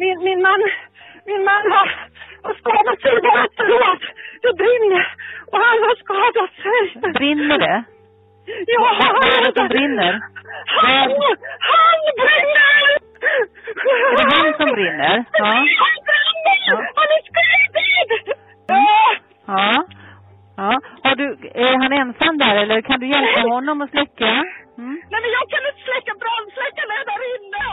Min, 0.00 0.16
min 0.24 0.40
man, 0.42 0.60
min 1.26 1.42
man 1.50 1.62
har, 1.74 1.88
har 2.42 2.54
skadat 2.60 3.00
sig. 3.00 3.10
Är 3.12 3.48
förlåt. 3.56 4.02
Det 4.42 4.52
brinner. 4.62 5.04
Och 5.52 5.58
han 5.66 5.78
har 5.86 5.94
skadat 6.04 6.52
sig. 6.64 7.12
Brinner 7.12 7.58
det? 7.58 7.84
Ja, 8.66 8.80
Vad 8.98 9.28
är 9.36 9.40
det 9.46 9.52
som 9.52 9.62
han, 9.62 9.68
brinner? 9.68 10.12
han, 10.66 11.10
han 11.70 12.00
brinner! 12.20 12.76
Är 14.10 14.16
det 14.16 14.26
han 14.36 14.54
som 14.60 14.68
brinner? 14.76 15.24
Ja. 15.32 15.44
Han 15.82 15.96
brinner! 16.08 16.76
Han 16.98 17.08
är 17.16 17.22
skadad! 17.28 18.36
Ja! 18.68 19.16
Ja. 19.46 19.84
ja. 20.56 20.80
Har 21.02 21.14
du, 21.16 21.26
är 21.54 21.74
han 21.82 21.92
ensam 21.92 22.38
där 22.38 22.56
eller 22.62 22.80
kan 22.80 23.00
du 23.00 23.06
hjälpa 23.06 23.40
honom 23.40 23.80
att 23.82 23.90
släcka? 23.90 24.26
Mm. 24.78 24.96
Nej 25.10 25.20
men 25.22 25.30
jag 25.38 25.44
kan 25.52 25.62
inte 25.68 25.82
släcka 25.88 26.12
brandsläckaren 26.22 26.90
är 26.98 27.04
där 27.10 27.22
inne! 27.36 27.66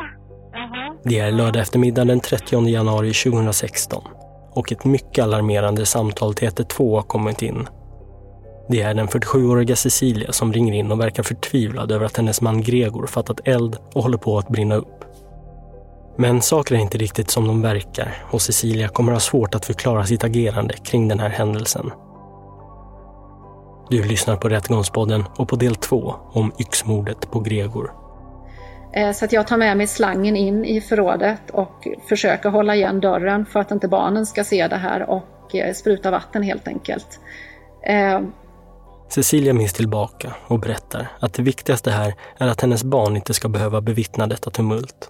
Det 1.04 1.20
är 1.20 1.32
lördag 1.32 1.62
eftermiddag 1.62 2.06
den 2.06 2.20
30 2.20 2.68
januari 2.68 3.14
2016 3.14 4.04
och 4.52 4.72
ett 4.72 4.86
mycket 4.86 5.24
alarmerande 5.24 5.86
samtal 5.86 6.34
till 6.34 6.48
112 6.48 6.96
har 6.96 7.02
kommit 7.02 7.42
in. 7.42 7.68
Det 8.70 8.82
är 8.82 8.94
den 8.94 9.08
47-åriga 9.08 9.76
Cecilia 9.76 10.32
som 10.32 10.54
ringer 10.54 10.74
in 10.74 10.92
och 10.92 11.00
verkar 11.00 11.24
förtvivlad 11.24 11.92
över 11.92 12.06
att 12.06 12.18
hennes 12.18 12.42
man 12.42 12.62
Gregor 12.62 13.08
fattat 13.08 13.48
eld 13.48 13.78
och 13.94 14.04
håller 14.04 14.18
på 14.18 14.38
att 14.38 14.50
brinna 14.50 14.76
upp. 14.76 15.06
Men 16.18 16.42
saker 16.42 16.76
är 16.76 16.80
inte 16.80 16.98
riktigt 16.98 17.30
som 17.30 17.48
de 17.48 17.62
verkar 17.62 18.16
och 18.32 18.42
Cecilia 18.42 18.88
kommer 18.88 19.12
ha 19.12 19.20
svårt 19.20 19.56
att 19.56 19.66
förklara 19.66 20.06
sitt 20.06 20.24
agerande 20.24 20.74
kring 20.74 21.08
den 21.08 21.20
här 21.20 21.30
händelsen. 21.30 21.92
Du 23.90 24.04
lyssnar 24.04 24.36
på 24.36 24.50
Rättegångspodden 24.50 25.24
och 25.38 25.50
på 25.50 25.56
del 25.56 25.76
två 25.76 26.16
om 26.32 26.52
yxmordet 26.60 27.32
på 27.32 27.40
Gregor. 27.40 28.03
Eh, 28.94 29.12
så 29.12 29.26
att 29.26 29.34
jag 29.34 29.48
tar 29.48 29.58
med 29.58 29.78
mig 29.78 29.88
slangen 29.88 30.36
in 30.36 30.66
i 30.66 30.82
förrådet 30.82 31.50
och 31.52 31.88
försöker 32.10 32.50
hålla 32.50 32.76
igen 32.76 33.00
dörren 33.00 33.46
för 33.46 33.60
att 33.60 33.72
inte 33.72 33.88
barnen 33.88 34.26
ska 34.26 34.44
se 34.44 34.68
det 34.68 34.76
här 34.76 35.10
och 35.10 35.56
eh, 35.56 35.74
spruta 35.74 36.12
vatten 36.12 36.44
helt 36.44 36.68
enkelt. 36.68 37.20
Eh, 37.84 38.22
Cecilia 39.10 39.54
minns 39.54 39.74
tillbaka 39.74 40.34
och 40.48 40.60
berättar 40.60 41.08
att 41.20 41.34
det 41.34 41.44
viktigaste 41.44 41.92
här 41.92 42.14
är 42.38 42.48
att 42.48 42.62
hennes 42.62 42.84
barn 42.84 43.16
inte 43.16 43.34
ska 43.34 43.50
behöva 43.50 43.82
bevittna 43.82 44.28
detta 44.28 44.50
tumult. 44.50 45.10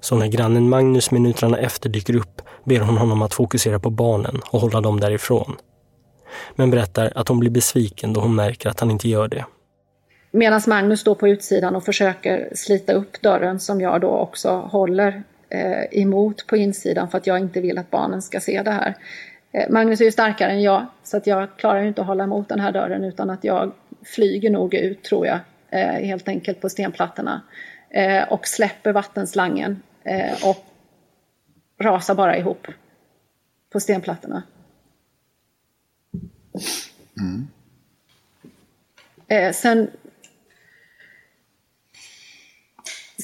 Så 0.00 0.16
när 0.16 0.26
grannen 0.26 0.68
Magnus 0.68 1.10
minuterna 1.10 1.58
efter 1.58 1.88
dyker 1.88 2.16
upp 2.16 2.42
ber 2.64 2.80
hon 2.80 2.96
honom 2.96 3.22
att 3.22 3.34
fokusera 3.34 3.78
på 3.78 3.90
barnen 3.90 4.40
och 4.50 4.60
hålla 4.60 4.80
dem 4.80 5.00
därifrån. 5.00 5.56
Men 6.54 6.70
berättar 6.70 7.12
att 7.14 7.28
hon 7.28 7.38
blir 7.38 7.50
besviken 7.50 8.12
då 8.12 8.20
hon 8.20 8.34
märker 8.34 8.68
att 8.68 8.80
han 8.80 8.90
inte 8.90 9.08
gör 9.08 9.28
det. 9.28 9.44
Medan 10.36 10.60
Magnus 10.66 11.00
står 11.00 11.14
på 11.14 11.28
utsidan 11.28 11.76
och 11.76 11.84
försöker 11.84 12.48
slita 12.54 12.92
upp 12.92 13.22
dörren 13.22 13.60
som 13.60 13.80
jag 13.80 14.00
då 14.00 14.08
också 14.08 14.50
håller 14.50 15.22
eh, 15.48 16.00
emot 16.00 16.46
på 16.46 16.56
insidan 16.56 17.08
för 17.10 17.18
att 17.18 17.26
jag 17.26 17.38
inte 17.38 17.60
vill 17.60 17.78
att 17.78 17.90
barnen 17.90 18.22
ska 18.22 18.40
se 18.40 18.62
det 18.62 18.70
här. 18.70 18.94
Eh, 19.52 19.70
Magnus 19.70 20.00
är 20.00 20.04
ju 20.04 20.12
starkare 20.12 20.50
än 20.50 20.62
jag 20.62 20.86
så 21.02 21.16
att 21.16 21.26
jag 21.26 21.48
klarar 21.56 21.80
ju 21.80 21.88
inte 21.88 22.00
att 22.00 22.06
hålla 22.06 22.24
emot 22.24 22.48
den 22.48 22.60
här 22.60 22.72
dörren 22.72 23.04
utan 23.04 23.30
att 23.30 23.44
jag 23.44 23.72
flyger 24.02 24.50
nog 24.50 24.74
ut 24.74 25.02
tror 25.02 25.26
jag 25.26 25.38
eh, 25.70 26.06
helt 26.06 26.28
enkelt 26.28 26.60
på 26.60 26.68
stenplattorna 26.68 27.42
eh, 27.90 28.22
och 28.22 28.46
släpper 28.46 28.92
vattenslangen 28.92 29.82
eh, 30.04 30.48
och 30.48 30.64
rasar 31.80 32.14
bara 32.14 32.36
ihop 32.36 32.66
på 33.72 33.80
stenplattorna. 33.80 34.42
Eh, 39.28 39.52
sen, 39.52 39.90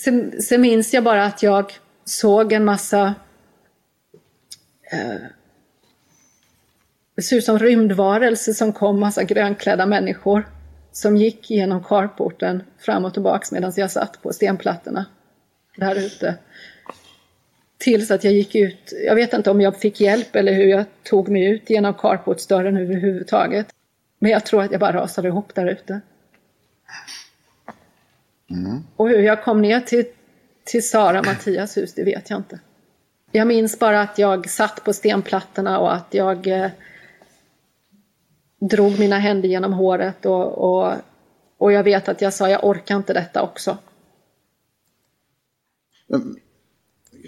sen, 0.04 0.42
sen 0.42 0.60
minns 0.60 0.94
jag 0.94 1.04
bara 1.04 1.24
att 1.24 1.42
jag 1.42 1.72
såg 2.04 2.52
en 2.52 2.64
massa 2.64 3.14
eh, 4.92 5.22
det 7.16 7.22
ser 7.22 7.36
ut 7.36 7.44
som 7.44 7.58
rymdvarelser 7.58 8.52
som 8.52 8.72
kom, 8.72 9.00
massa 9.00 9.24
grönklädda 9.24 9.86
människor 9.86 10.48
som 10.92 11.16
gick 11.16 11.50
genom 11.50 11.84
carporten 11.84 12.62
fram 12.78 13.04
och 13.04 13.12
tillbaks 13.12 13.52
medan 13.52 13.72
jag 13.76 13.90
satt 13.90 14.22
på 14.22 14.32
stenplattorna 14.32 15.06
där 15.76 15.94
ute. 15.94 16.34
Tills 17.78 18.10
att 18.10 18.24
jag 18.24 18.32
gick 18.32 18.54
ut, 18.54 18.92
jag 19.06 19.14
vet 19.14 19.32
inte 19.32 19.50
om 19.50 19.60
jag 19.60 19.80
fick 19.80 20.00
hjälp 20.00 20.36
eller 20.36 20.52
hur 20.52 20.64
jag 20.64 20.84
tog 21.02 21.28
mig 21.28 21.44
ut 21.44 21.70
genom 21.70 21.94
carportsdörren 21.94 22.76
överhuvudtaget. 22.76 23.66
Men 24.18 24.30
jag 24.30 24.46
tror 24.46 24.62
att 24.62 24.70
jag 24.70 24.80
bara 24.80 24.92
rasade 24.92 25.28
ihop 25.28 25.54
där 25.54 25.66
ute. 25.66 26.00
Och 28.96 29.08
hur 29.08 29.22
jag 29.22 29.44
kom 29.44 29.62
ner 29.62 29.80
till, 29.80 30.04
till 30.64 30.88
Sara 30.88 31.22
Mattias 31.22 31.76
hus, 31.76 31.94
det 31.94 32.04
vet 32.04 32.30
jag 32.30 32.38
inte. 32.38 32.60
Jag 33.32 33.46
minns 33.46 33.78
bara 33.78 34.00
att 34.00 34.18
jag 34.18 34.50
satt 34.50 34.84
på 34.84 34.92
stenplattorna 34.92 35.78
och 35.78 35.94
att 35.94 36.14
jag 36.14 36.46
eh, 36.46 36.70
drog 38.60 38.98
mina 38.98 39.18
händer 39.18 39.48
genom 39.48 39.72
håret 39.72 40.26
och, 40.26 40.58
och, 40.58 40.92
och 41.58 41.72
jag 41.72 41.84
vet 41.84 42.08
att 42.08 42.20
jag 42.20 42.34
sa 42.34 42.48
jag 42.48 42.64
orkar 42.64 42.96
inte 42.96 43.12
detta 43.12 43.42
också. 43.42 43.78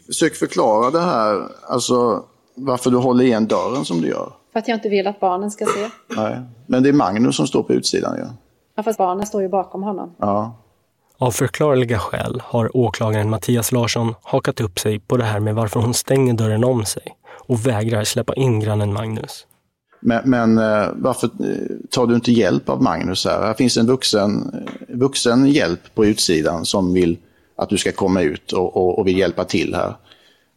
Försök 0.06 0.34
förklara 0.34 0.90
det 0.90 1.00
här, 1.00 1.48
alltså 1.62 2.24
varför 2.54 2.90
du 2.90 2.96
håller 2.96 3.24
igen 3.24 3.46
dörren 3.46 3.84
som 3.84 4.00
du 4.00 4.08
gör. 4.08 4.32
För 4.52 4.58
att 4.58 4.68
jag 4.68 4.76
inte 4.76 4.88
vill 4.88 5.06
att 5.06 5.20
barnen 5.20 5.50
ska 5.50 5.64
se. 5.64 5.90
Nej. 6.16 6.40
Men 6.66 6.82
det 6.82 6.88
är 6.88 6.92
Magnus 6.92 7.36
som 7.36 7.46
står 7.46 7.62
på 7.62 7.72
utsidan 7.72 8.16
ju. 8.16 8.24
Ja, 8.74 8.82
fast 8.82 8.98
barnen 8.98 9.26
står 9.26 9.42
ju 9.42 9.48
bakom 9.48 9.82
honom. 9.82 10.14
Ja. 10.18 10.56
Av 11.24 11.30
förklarliga 11.30 11.98
skäl 11.98 12.42
har 12.44 12.76
åklagaren 12.76 13.30
Mattias 13.30 13.72
Larsson 13.72 14.14
hakat 14.22 14.60
upp 14.60 14.78
sig 14.78 14.98
på 14.98 15.16
det 15.16 15.24
här 15.24 15.40
med 15.40 15.54
varför 15.54 15.80
hon 15.80 15.94
stänger 15.94 16.34
dörren 16.34 16.64
om 16.64 16.84
sig 16.84 17.02
och 17.46 17.66
vägrar 17.66 18.04
släppa 18.04 18.34
in 18.34 18.60
grannen 18.60 18.92
Magnus. 18.92 19.46
Men, 20.00 20.30
men 20.30 20.58
eh, 20.58 20.88
varför 20.94 21.26
eh, 21.26 21.56
tar 21.90 22.06
du 22.06 22.14
inte 22.14 22.32
hjälp 22.32 22.68
av 22.68 22.82
Magnus 22.82 23.24
här? 23.24 23.42
Här 23.42 23.54
finns 23.54 23.76
en 23.76 23.86
vuxen, 23.86 24.54
vuxen 24.88 25.46
hjälp 25.46 25.94
på 25.94 26.06
utsidan 26.06 26.64
som 26.64 26.92
vill 26.92 27.18
att 27.56 27.68
du 27.68 27.78
ska 27.78 27.92
komma 27.92 28.22
ut 28.22 28.52
och, 28.52 28.76
och, 28.76 28.98
och 28.98 29.06
vill 29.06 29.18
hjälpa 29.18 29.44
till 29.44 29.74
här. 29.74 29.96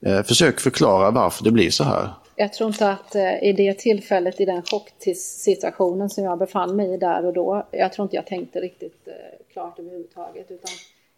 Eh, 0.05 0.23
försök 0.23 0.59
förklara 0.59 1.11
varför 1.11 1.43
det 1.43 1.51
blir 1.51 1.69
så 1.69 1.83
här. 1.83 2.09
Jag 2.39 2.53
tror 2.53 2.69
inte 2.69 2.89
att 2.89 3.15
eh, 3.15 3.43
i 3.43 3.53
det 3.53 3.73
tillfället, 3.73 4.41
i 4.41 4.45
den 4.45 4.63
chocksituationen 4.63 6.09
som 6.09 6.23
jag 6.23 6.39
befann 6.39 6.75
mig 6.75 6.93
i 6.93 6.97
där 6.97 7.25
och 7.25 7.33
då, 7.33 7.67
jag 7.71 7.93
tror 7.93 8.03
inte 8.03 8.15
jag 8.15 8.25
tänkte 8.25 8.59
riktigt 8.59 9.07
eh, 9.07 9.13
klart 9.53 9.79
överhuvudtaget. 9.79 10.51
Utan 10.51 10.69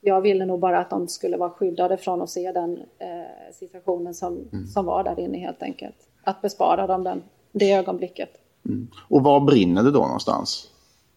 jag 0.01 0.21
ville 0.21 0.45
nog 0.45 0.59
bara 0.59 0.79
att 0.79 0.89
de 0.89 1.07
skulle 1.07 1.37
vara 1.37 1.49
skyddade 1.49 1.97
från 1.97 2.21
att 2.21 2.29
se 2.29 2.51
den 2.51 2.77
eh, 2.99 3.53
situationen 3.53 4.13
som, 4.13 4.47
mm. 4.53 4.67
som 4.67 4.85
var 4.85 5.03
där 5.03 5.19
inne 5.19 5.37
helt 5.37 5.63
enkelt. 5.63 5.95
Att 6.23 6.41
bespara 6.41 6.87
dem 6.87 7.03
den, 7.03 7.21
det 7.51 7.71
ögonblicket. 7.71 8.29
Mm. 8.65 8.87
Och 9.07 9.23
var 9.23 9.39
brinner 9.39 9.83
det 9.83 9.91
då 9.91 9.99
någonstans? 9.99 10.69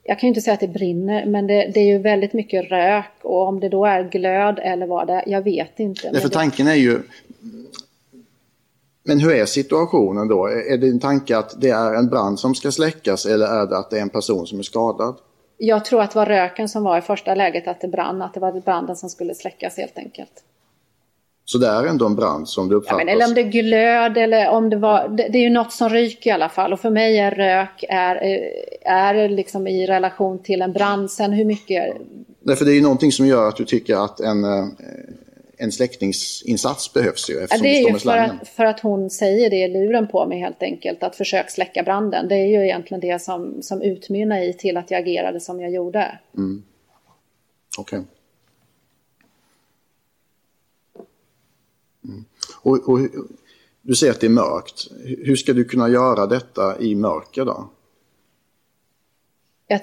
Jag 0.02 0.18
kan 0.18 0.26
ju 0.26 0.28
inte 0.28 0.40
säga 0.40 0.54
att 0.54 0.60
det 0.60 0.68
brinner, 0.68 1.26
men 1.26 1.46
det, 1.46 1.70
det, 1.74 1.80
är 1.80 1.86
ju 1.86 1.98
väldigt 1.98 2.32
mycket 2.32 2.70
rök 2.70 3.12
och 3.22 3.48
om 3.48 3.60
det 3.60 3.68
då 3.68 3.84
är 3.84 4.04
glöd 4.04 4.58
eller 4.62 4.86
vad 4.86 5.06
det 5.06 5.12
är, 5.12 5.22
jag 5.26 5.42
vet 5.42 5.80
inte. 5.80 6.10
Ja, 6.12 6.20
för 6.20 6.28
tanken 6.28 6.66
är 6.66 6.74
ju, 6.74 7.02
men 9.04 9.20
hur 9.20 9.32
är 9.32 9.46
situationen 9.46 10.28
då? 10.28 10.46
Är 10.46 10.84
en 10.84 11.00
tanke 11.00 11.36
att 11.36 11.60
det 11.60 11.70
är 11.70 11.94
en 11.94 12.08
brand 12.08 12.40
som 12.40 12.54
ska 12.54 12.72
släckas 12.72 13.26
eller 13.26 13.46
är 13.46 13.66
det 13.66 13.78
att 13.78 13.90
det 13.90 13.98
är 13.98 14.02
en 14.02 14.08
person 14.08 14.46
som 14.46 14.58
är 14.58 14.62
skadad? 14.62 15.16
Jag 15.56 15.84
tror 15.84 16.02
att 16.02 16.10
det 16.10 16.18
var 16.18 16.26
röken 16.26 16.68
som 16.68 16.84
var 16.84 16.98
i 16.98 17.00
första 17.00 17.34
läget 17.34 17.68
att 17.68 17.80
det 17.80 17.88
brann, 17.88 18.22
att 18.22 18.34
det 18.34 18.40
var 18.40 18.60
branden 18.60 18.96
som 18.96 19.10
skulle 19.10 19.34
släckas 19.34 19.76
helt 19.76 19.98
enkelt. 19.98 20.44
Så 21.44 21.58
det 21.58 21.66
är 21.66 21.86
ändå 21.86 22.06
en 22.06 22.14
brand 22.14 22.48
som 22.48 22.68
det 22.68 22.74
uppfattas? 22.74 22.98
Ja, 23.00 23.04
men, 23.04 23.14
eller 23.14 23.26
om 23.26 23.34
det 23.34 23.42
glöd 23.42 24.18
eller 24.18 24.48
om 24.48 24.70
det 24.70 24.76
var, 24.76 25.08
det, 25.08 25.28
det, 25.32 25.38
är 25.38 25.42
ju 25.42 25.50
något 25.50 25.72
som 25.72 25.88
ryker 25.88 26.30
i 26.30 26.32
alla 26.32 26.48
fall 26.48 26.72
och 26.72 26.80
för 26.80 26.90
mig 26.90 27.18
är 27.18 27.30
rök 27.30 27.84
är, 27.88 28.16
är 28.84 29.28
liksom 29.28 29.66
i 29.66 29.86
relation 29.86 30.38
till 30.38 30.62
en 30.62 30.72
brand. 30.72 31.10
Sen 31.10 31.32
hur 31.32 31.44
mycket... 31.44 31.96
Nej, 32.40 32.56
för 32.56 32.64
det 32.64 32.72
är 32.72 32.74
ju 32.74 32.82
någonting 32.82 33.12
som 33.12 33.26
gör 33.26 33.48
att 33.48 33.56
du 33.56 33.64
tycker 33.64 34.04
att 34.04 34.20
en 34.20 34.44
eh, 34.44 34.66
en 35.62 35.72
släckningsinsats 35.72 36.92
behövs 36.92 37.30
ju. 37.30 37.46
Ja, 37.50 37.58
det 37.58 37.68
är 37.68 37.92
ju 37.92 37.98
för 37.98 38.16
att, 38.16 38.48
för 38.48 38.64
att 38.64 38.80
hon 38.80 39.10
säger 39.10 39.50
det 39.50 39.56
i 39.56 39.68
luren 39.68 40.08
på 40.08 40.26
mig 40.26 40.38
helt 40.38 40.62
enkelt, 40.62 41.02
att 41.02 41.16
försök 41.16 41.50
släcka 41.50 41.82
branden. 41.82 42.28
Det 42.28 42.34
är 42.34 42.46
ju 42.46 42.64
egentligen 42.64 43.00
det 43.00 43.22
som, 43.22 43.62
som 43.62 43.82
utmynnar 43.82 44.40
i 44.40 44.52
till 44.52 44.76
att 44.76 44.90
jag 44.90 45.00
agerade 45.00 45.40
som 45.40 45.60
jag 45.60 45.70
gjorde. 45.70 46.18
Mm. 46.36 46.62
Okej. 47.78 47.98
Okay. 47.98 48.08
Mm. 52.04 52.24
Och, 52.62 52.88
och, 52.88 52.98
du 53.82 53.94
säger 53.94 54.12
att 54.12 54.20
det 54.20 54.26
är 54.26 54.30
mörkt. 54.30 54.88
Hur 55.04 55.36
ska 55.36 55.52
du 55.52 55.64
kunna 55.64 55.88
göra 55.88 56.26
detta 56.26 56.80
i 56.80 56.94
mörker 56.94 57.44
då? 57.44 57.70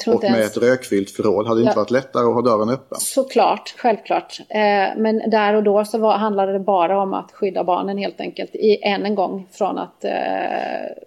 Och 0.07 0.23
med 0.23 0.31
ens... 0.31 0.57
ett 0.57 0.63
rökfyllt 0.63 1.11
förråd, 1.11 1.47
hade 1.47 1.59
det 1.59 1.63
ja. 1.63 1.69
inte 1.69 1.79
varit 1.79 1.91
lättare 1.91 2.27
att 2.27 2.33
ha 2.33 2.41
dörren 2.41 2.69
öppen? 2.69 2.99
Såklart, 2.99 3.73
självklart. 3.77 4.39
Eh, 4.49 4.57
men 4.97 5.29
där 5.29 5.53
och 5.53 5.63
då 5.63 5.85
så 5.85 5.97
var, 5.97 6.17
handlade 6.17 6.53
det 6.53 6.59
bara 6.59 7.01
om 7.01 7.13
att 7.13 7.31
skydda 7.31 7.63
barnen 7.63 7.97
helt 7.97 8.21
enkelt. 8.21 8.55
I, 8.55 8.83
än 8.83 9.05
en 9.05 9.15
gång 9.15 9.47
från 9.51 9.77
att 9.77 10.03
eh, 10.03 10.11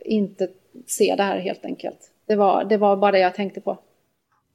inte 0.01 0.49
se 0.87 1.15
det 1.17 1.23
här 1.23 1.39
helt 1.39 1.65
enkelt. 1.65 1.99
Det 2.27 2.37
var, 2.37 2.65
det 2.65 2.77
var 2.77 2.97
bara 2.97 3.13
det 3.13 3.19
jag 3.19 3.35
tänkte 3.35 3.61
på. 3.61 3.79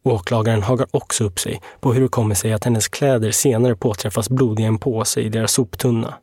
Åklagaren 0.04 0.64
hagar 0.64 0.88
också 0.92 1.24
upp 1.24 1.40
sig 1.40 1.62
på 1.80 1.94
hur 1.94 2.02
det 2.02 2.08
kommer 2.08 2.36
sig 2.36 2.54
att 2.54 2.64
hennes 2.64 2.88
kläder 2.88 3.32
senare 3.32 3.76
påträffas 3.76 4.30
blodiga 4.30 4.66
i 4.66 4.68
en 4.68 4.78
påse 4.80 5.22
i 5.22 5.30
deras 5.30 5.52
soptunna 5.52 6.14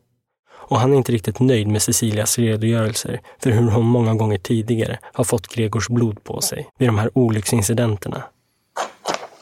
och 0.67 0.79
han 0.79 0.93
är 0.93 0.97
inte 0.97 1.11
riktigt 1.11 1.39
nöjd 1.39 1.67
med 1.67 1.81
Cecilias 1.81 2.39
redogörelser 2.39 3.21
för 3.39 3.49
hur 3.49 3.71
hon 3.71 3.85
många 3.85 4.15
gånger 4.15 4.37
tidigare 4.37 4.99
har 5.13 5.23
fått 5.23 5.47
Gregors 5.47 5.89
blod 5.89 6.23
på 6.23 6.41
sig 6.41 6.69
vid 6.77 6.87
de 6.87 6.97
här 6.97 7.11
olycksincidenterna. 7.13 8.23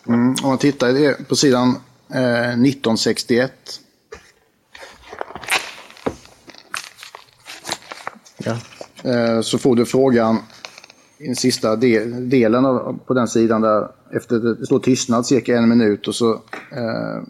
Mm, 0.08 0.36
om 0.44 0.50
man 0.50 0.58
tittar 0.58 1.24
på 1.24 1.36
sidan 1.36 1.70
eh, 2.14 2.50
1961. 2.50 3.52
Ja. 8.38 8.58
Eh, 9.12 9.42
så 9.42 9.58
får 9.58 9.76
du 9.76 9.86
frågan 9.86 10.38
i 11.18 11.26
den 11.26 11.36
sista 11.36 11.76
del, 11.76 12.30
delen 12.30 12.66
av, 12.66 13.00
på 13.06 13.14
den 13.14 13.28
sidan 13.28 13.62
där 13.62 13.88
efter 14.12 14.40
det 14.40 14.66
står 14.66 14.80
tystnad 14.80 15.26
cirka 15.26 15.58
en 15.58 15.70
minut 15.70 16.08
och 16.08 16.16
så 16.16 16.34
eh, 16.72 17.24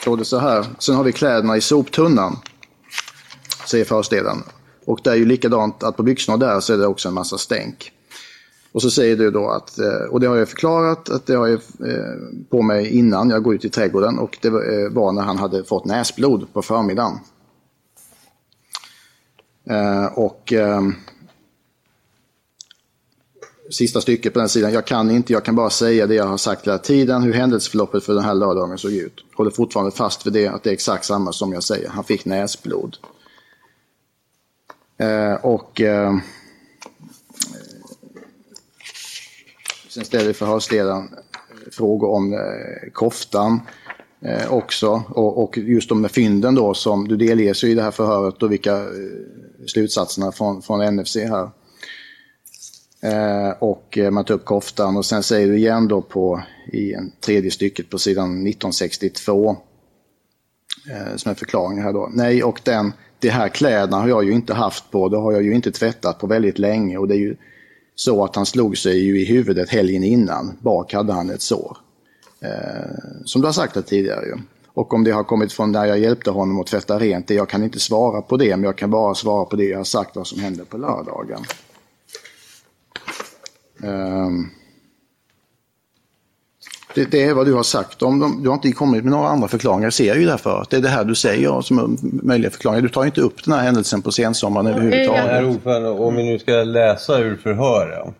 står 0.00 0.16
det 0.16 0.24
så 0.24 0.38
här. 0.38 0.66
Sen 0.78 0.94
har 0.94 1.04
vi 1.04 1.12
kläderna 1.12 1.56
i 1.56 1.60
soptunnan 1.60 2.36
säger 3.70 3.84
försteden. 3.84 4.42
Och 4.84 5.00
det 5.04 5.10
är 5.10 5.14
ju 5.14 5.24
likadant 5.24 5.82
att 5.82 5.96
på 5.96 6.02
byxorna 6.02 6.38
där 6.38 6.60
så 6.60 6.72
är 6.72 6.78
det 6.78 6.86
också 6.86 7.08
en 7.08 7.14
massa 7.14 7.38
stänk. 7.38 7.92
Och 8.72 8.82
så 8.82 8.90
säger 8.90 9.16
du 9.16 9.30
då 9.30 9.50
att, 9.50 9.78
eh, 9.78 10.10
och 10.10 10.20
det 10.20 10.26
har 10.26 10.36
jag 10.36 10.48
förklarat, 10.48 11.08
att 11.08 11.26
det 11.26 11.34
har 11.34 11.46
jag 11.46 11.60
eh, 11.88 12.14
på 12.50 12.62
mig 12.62 12.98
innan 12.98 13.30
jag 13.30 13.42
går 13.42 13.54
ut 13.54 13.64
i 13.64 13.68
trädgården 13.68 14.18
och 14.18 14.38
det 14.42 14.50
var 14.50 15.08
eh, 15.08 15.12
när 15.12 15.22
han 15.22 15.38
hade 15.38 15.64
fått 15.64 15.84
näsblod 15.84 16.52
på 16.52 16.62
förmiddagen. 16.62 17.18
Och 20.14 20.52
sista 23.70 24.00
stycket 24.00 24.32
på 24.32 24.38
den 24.38 24.48
sidan, 24.48 24.72
jag 24.72 24.86
kan 24.86 25.10
inte, 25.10 25.32
jag 25.32 25.44
kan 25.44 25.56
bara 25.56 25.70
säga 25.70 26.06
det 26.06 26.14
jag 26.14 26.26
har 26.26 26.36
sagt 26.36 26.66
hela 26.66 26.78
tiden, 26.78 27.22
hur 27.22 27.32
händelseförloppet 27.32 28.04
för 28.04 28.14
den 28.14 28.24
här 28.24 28.34
lördagen 28.34 28.78
såg 28.78 28.92
ut. 28.92 29.24
Håller 29.34 29.50
fortfarande 29.50 29.92
fast 29.92 30.26
vid 30.26 30.32
det, 30.32 30.46
att 30.46 30.62
det 30.62 30.70
är 30.70 30.74
exakt 30.74 31.04
samma 31.04 31.32
som 31.32 31.52
jag 31.52 31.62
säger, 31.62 31.88
han 31.88 32.04
fick 32.04 32.24
näsblod. 32.24 32.96
Eh, 35.00 35.34
och 35.34 35.80
eh, 35.80 36.16
sen 39.88 40.04
ställer 40.04 40.32
förhörsledaren 40.32 41.08
frågor 41.72 42.10
om 42.10 42.32
eh, 42.32 42.90
koftan 42.92 43.60
eh, 44.24 44.52
också. 44.52 45.02
Och, 45.08 45.42
och, 45.42 45.58
just 45.58 45.88
de 45.88 46.00
med 46.00 46.10
fynden 46.10 46.54
då 46.54 46.74
som 46.74 47.08
du 47.08 47.16
delges 47.16 47.64
i 47.64 47.74
det 47.74 47.82
här 47.82 47.90
förhöret 47.90 48.42
och 48.42 48.52
vilka 48.52 48.76
eh, 48.76 48.86
slutsatserna 49.66 50.32
från, 50.32 50.62
från 50.62 50.94
NFC 50.94 51.16
här. 51.16 51.50
Eh, 53.02 53.50
och 53.58 53.98
eh, 53.98 54.10
man 54.10 54.24
tar 54.24 54.34
upp 54.34 54.44
koftan 54.44 54.96
och 54.96 55.06
sen 55.06 55.22
säger 55.22 55.48
du 55.48 55.58
igen 55.58 55.88
då 55.88 56.02
på 56.02 56.42
i 56.72 56.92
en 56.92 57.12
tredje 57.20 57.50
stycket 57.50 57.90
på 57.90 57.98
sidan 57.98 58.30
1962 58.30 59.56
eh, 60.90 61.16
som 61.16 61.30
en 61.30 61.36
förklaring 61.36 61.82
här 61.82 61.92
då. 61.92 62.10
Nej, 62.12 62.42
och 62.42 62.60
den 62.64 62.92
de 63.20 63.30
här 63.30 63.48
kläderna 63.48 63.96
har 63.96 64.08
jag 64.08 64.24
ju 64.24 64.32
inte 64.32 64.54
haft 64.54 64.90
på, 64.90 65.08
det 65.08 65.16
har 65.16 65.32
jag 65.32 65.42
ju 65.42 65.54
inte 65.54 65.72
tvättat 65.72 66.18
på 66.18 66.26
väldigt 66.26 66.58
länge 66.58 66.98
och 66.98 67.08
det 67.08 67.14
är 67.14 67.18
ju 67.18 67.36
så 67.94 68.24
att 68.24 68.36
han 68.36 68.46
slog 68.46 68.78
sig 68.78 69.04
ju 69.04 69.20
i 69.20 69.24
huvudet 69.24 69.70
helgen 69.70 70.04
innan. 70.04 70.58
Bak 70.60 70.92
hade 70.92 71.12
han 71.12 71.30
ett 71.30 71.42
sår. 71.42 71.76
Eh, 72.40 72.90
som 73.24 73.40
du 73.40 73.48
har 73.48 73.52
sagt 73.52 73.74
det 73.74 73.82
tidigare 73.82 74.26
ju. 74.26 74.36
Och 74.66 74.94
om 74.94 75.04
det 75.04 75.10
har 75.10 75.24
kommit 75.24 75.52
från 75.52 75.72
när 75.72 75.86
jag 75.86 75.98
hjälpte 75.98 76.30
honom 76.30 76.60
att 76.60 76.66
tvätta 76.66 76.98
rent, 76.98 77.28
det, 77.28 77.34
jag 77.34 77.48
kan 77.48 77.64
inte 77.64 77.80
svara 77.80 78.22
på 78.22 78.36
det, 78.36 78.56
men 78.56 78.64
jag 78.64 78.78
kan 78.78 78.90
bara 78.90 79.14
svara 79.14 79.44
på 79.44 79.56
det 79.56 79.64
jag 79.64 79.78
har 79.78 79.84
sagt 79.84 80.16
vad 80.16 80.26
som 80.26 80.40
hände 80.40 80.64
på 80.64 80.78
lördagen. 80.78 81.40
Eh, 83.82 84.30
det, 87.04 87.10
det, 87.10 87.24
är 87.24 87.34
vad 87.34 87.46
du 87.46 87.52
har 87.52 87.62
sagt. 87.62 88.02
Om 88.02 88.20
de, 88.20 88.42
du 88.42 88.48
har 88.48 88.54
inte 88.54 88.72
kommit 88.72 89.04
med 89.04 89.12
några 89.12 89.28
andra 89.28 89.48
förklaringar. 89.48 89.86
Jag 89.86 89.92
ser 89.92 90.14
ju 90.14 90.26
därför 90.26 90.66
det 90.70 90.76
är 90.76 90.80
det 90.80 90.88
här 90.88 91.04
du 91.04 91.14
säger 91.14 91.60
som 91.60 91.98
möjliga 92.02 92.50
förklaringar. 92.50 92.82
Du 92.82 92.88
tar 92.88 93.04
inte 93.04 93.20
upp 93.20 93.44
den 93.44 93.54
här 93.54 93.62
händelsen 93.62 94.02
på 94.02 94.12
sensommaren 94.12 94.66
överhuvudtaget. 94.66 95.24
Herr 95.24 95.48
ordförande, 95.48 95.88
om 95.88 96.16
vi 96.16 96.24
nu 96.24 96.38
ska 96.38 96.52
läsa 96.52 97.18
ur 97.18 97.36
förhören 97.36 98.14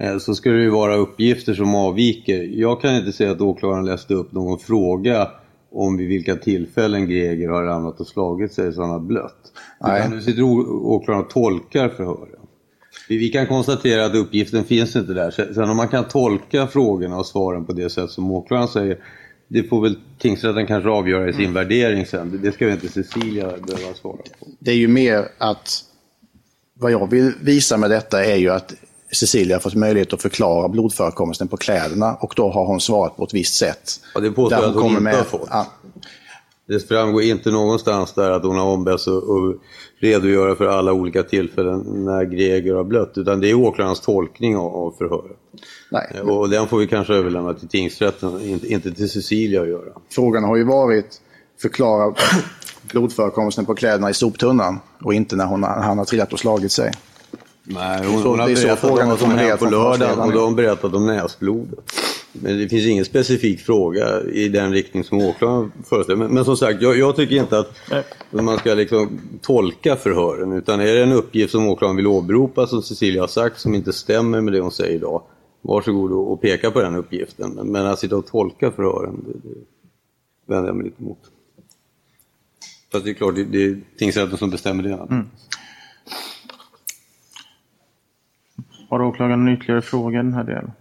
eh, 0.00 0.18
så 0.18 0.34
ska 0.34 0.50
det 0.50 0.62
ju 0.62 0.70
vara 0.70 0.96
uppgifter 0.96 1.54
som 1.54 1.74
avviker. 1.74 2.48
Jag 2.60 2.80
kan 2.80 2.96
inte 2.96 3.12
säga 3.12 3.30
att 3.30 3.40
åklagaren 3.40 3.84
läste 3.84 4.14
upp 4.14 4.32
någon 4.32 4.58
fråga 4.58 5.28
om 5.72 5.96
vid 5.96 6.08
vilka 6.08 6.36
tillfällen 6.36 7.08
Greger 7.08 7.48
har 7.48 7.62
ramlat 7.62 8.00
och 8.00 8.06
slagit 8.06 8.52
sig 8.52 8.72
så 8.72 8.80
han 8.80 8.90
har 8.90 9.00
blött. 9.00 9.52
Nej. 9.80 10.08
Nu 10.10 10.20
sitter 10.20 10.42
åklagaren 10.42 11.24
och 11.24 11.30
tolkar 11.30 11.88
förhören. 11.88 12.39
Vi 13.18 13.28
kan 13.28 13.46
konstatera 13.46 14.04
att 14.04 14.14
uppgiften 14.14 14.64
finns 14.64 14.96
inte 14.96 15.12
där. 15.12 15.30
Sen 15.30 15.70
om 15.70 15.76
man 15.76 15.88
kan 15.88 16.08
tolka 16.08 16.66
frågorna 16.66 17.16
och 17.16 17.26
svaren 17.26 17.64
på 17.64 17.72
det 17.72 17.90
sätt 17.90 18.10
som 18.10 18.30
åklagaren 18.30 18.68
säger, 18.68 18.98
det 19.48 19.62
får 19.62 19.82
väl 19.82 19.98
tingsrätten 20.18 20.66
kanske 20.66 20.90
avgöra 20.90 21.28
i 21.28 21.32
sin 21.32 21.42
mm. 21.42 21.54
värdering 21.54 22.06
sen. 22.06 22.40
Det 22.42 22.52
ska 22.52 22.66
väl 22.66 22.74
inte 22.74 22.88
Cecilia 22.88 23.46
behöva 23.46 23.94
svara 23.94 24.16
på. 24.16 24.46
Det 24.58 24.70
är 24.70 24.76
ju 24.76 24.88
mer 24.88 25.28
att, 25.38 25.84
vad 26.74 26.92
jag 26.92 27.10
vill 27.10 27.32
visa 27.40 27.76
med 27.76 27.90
detta 27.90 28.24
är 28.24 28.36
ju 28.36 28.50
att 28.50 28.74
Cecilia 29.12 29.56
har 29.56 29.60
fått 29.60 29.74
möjlighet 29.74 30.12
att 30.12 30.22
förklara 30.22 30.68
blodförekomsten 30.68 31.48
på 31.48 31.56
kläderna 31.56 32.14
och 32.14 32.32
då 32.36 32.50
har 32.50 32.66
hon 32.66 32.80
svarat 32.80 33.16
på 33.16 33.24
ett 33.24 33.34
visst 33.34 33.54
sätt. 33.54 34.00
Ja, 34.14 34.20
det 34.20 34.30
påstår 34.30 34.62
jag 34.62 34.70
att 34.70 34.74
hon 34.74 34.90
inte 34.90 35.00
med, 35.00 35.14
har 35.14 35.24
fått. 35.24 35.48
Det 36.70 36.88
framgår 36.88 37.22
inte 37.22 37.50
någonstans 37.50 38.12
där 38.12 38.30
att 38.30 38.44
hon 38.44 38.56
har 38.56 38.66
ombetts 38.66 39.08
att 39.08 39.24
redogöra 40.00 40.56
för 40.56 40.66
alla 40.66 40.92
olika 40.92 41.22
tillfällen 41.22 42.04
när 42.04 42.24
Greger 42.24 42.74
har 42.74 42.84
blött. 42.84 43.12
Utan 43.18 43.40
det 43.40 43.50
är 43.50 43.54
åklagarens 43.54 44.00
tolkning 44.00 44.56
av, 44.56 44.76
av 44.76 44.94
förhöret. 44.98 45.36
Nej. 45.90 46.12
Eh, 46.14 46.28
och 46.28 46.50
den 46.50 46.66
får 46.66 46.78
vi 46.78 46.86
kanske 46.86 47.14
överlämna 47.14 47.54
till 47.54 47.68
tingsrätten, 47.68 48.40
inte, 48.64 48.92
till 48.92 49.10
Cecilia 49.10 49.62
att 49.62 49.68
göra. 49.68 49.92
Frågan 50.10 50.44
har 50.44 50.56
ju 50.56 50.64
varit 50.64 51.20
förklara 51.62 52.14
blodförekomsten 52.92 53.66
på 53.66 53.74
kläderna 53.74 54.10
i 54.10 54.14
soptunnan 54.14 54.78
och 55.04 55.14
inte 55.14 55.36
när 55.36 55.46
hon, 55.46 55.62
han 55.62 55.98
har 55.98 56.04
trillat 56.04 56.32
och 56.32 56.38
slagit 56.38 56.72
sig. 56.72 56.92
Nej, 57.62 58.06
hon, 58.06 58.22
hon 58.22 58.40
har 58.40 58.46
berättat 58.46 58.84
om 58.84 59.08
vad 59.08 59.18
som 59.18 59.30
hände 59.30 59.56
på 59.56 59.64
lördagen 59.64 60.18
och 60.18 60.32
de 60.32 60.38
har 60.38 60.50
berättat 60.50 60.94
om 60.94 61.06
näsblodet. 61.06 61.99
Men 62.32 62.58
det 62.58 62.68
finns 62.68 62.86
ingen 62.86 63.04
specifik 63.04 63.60
fråga 63.60 64.22
i 64.22 64.48
den 64.48 64.72
riktning 64.72 65.04
som 65.04 65.18
åklagaren 65.18 65.72
föreslår. 65.84 66.16
Men, 66.16 66.34
men, 66.34 66.44
som 66.44 66.56
sagt, 66.56 66.82
jag, 66.82 66.98
jag, 66.98 67.16
tycker 67.16 67.36
inte 67.36 67.58
att 67.58 67.76
man 68.30 68.58
ska 68.58 68.74
liksom 68.74 69.20
tolka 69.40 69.96
förhören. 69.96 70.52
Utan 70.52 70.80
är 70.80 70.94
det 70.94 71.02
en 71.02 71.12
uppgift 71.12 71.52
som 71.52 71.68
åklagaren 71.68 71.96
vill 71.96 72.06
åberopa, 72.06 72.66
som 72.66 72.82
Cecilia 72.82 73.22
har 73.22 73.28
sagt, 73.28 73.60
som 73.60 73.74
inte 73.74 73.92
stämmer 73.92 74.40
med 74.40 74.52
det 74.52 74.60
hon 74.60 74.72
säger 74.72 74.94
idag. 74.94 75.22
Varsågod 75.62 76.12
och 76.12 76.40
peka 76.40 76.70
på 76.70 76.80
den 76.80 76.94
uppgiften. 76.94 77.50
Men, 77.50 77.72
men 77.72 77.86
att 77.86 77.98
sitta 77.98 78.16
och 78.16 78.26
tolka 78.26 78.70
förhören, 78.70 79.24
det, 79.26 79.48
det 79.48 79.54
vänder 80.46 80.68
jag 80.68 80.76
mig 80.76 80.84
lite 80.84 81.02
emot. 81.02 81.18
Fast 82.92 83.04
det 83.04 83.10
är 83.10 83.14
klart, 83.14 83.34
det, 83.34 83.44
det 83.44 83.64
är 83.64 83.80
tingsrätten 83.98 84.38
som 84.38 84.50
bestämmer 84.50 84.82
det. 84.82 84.92
Mm. 84.92 85.26
Har 88.88 89.02
åklagaren 89.02 89.48
ytterligare 89.48 89.82
frågor 89.82 90.14
i 90.14 90.16
den 90.16 90.34
här 90.34 90.44
delen? 90.44 90.72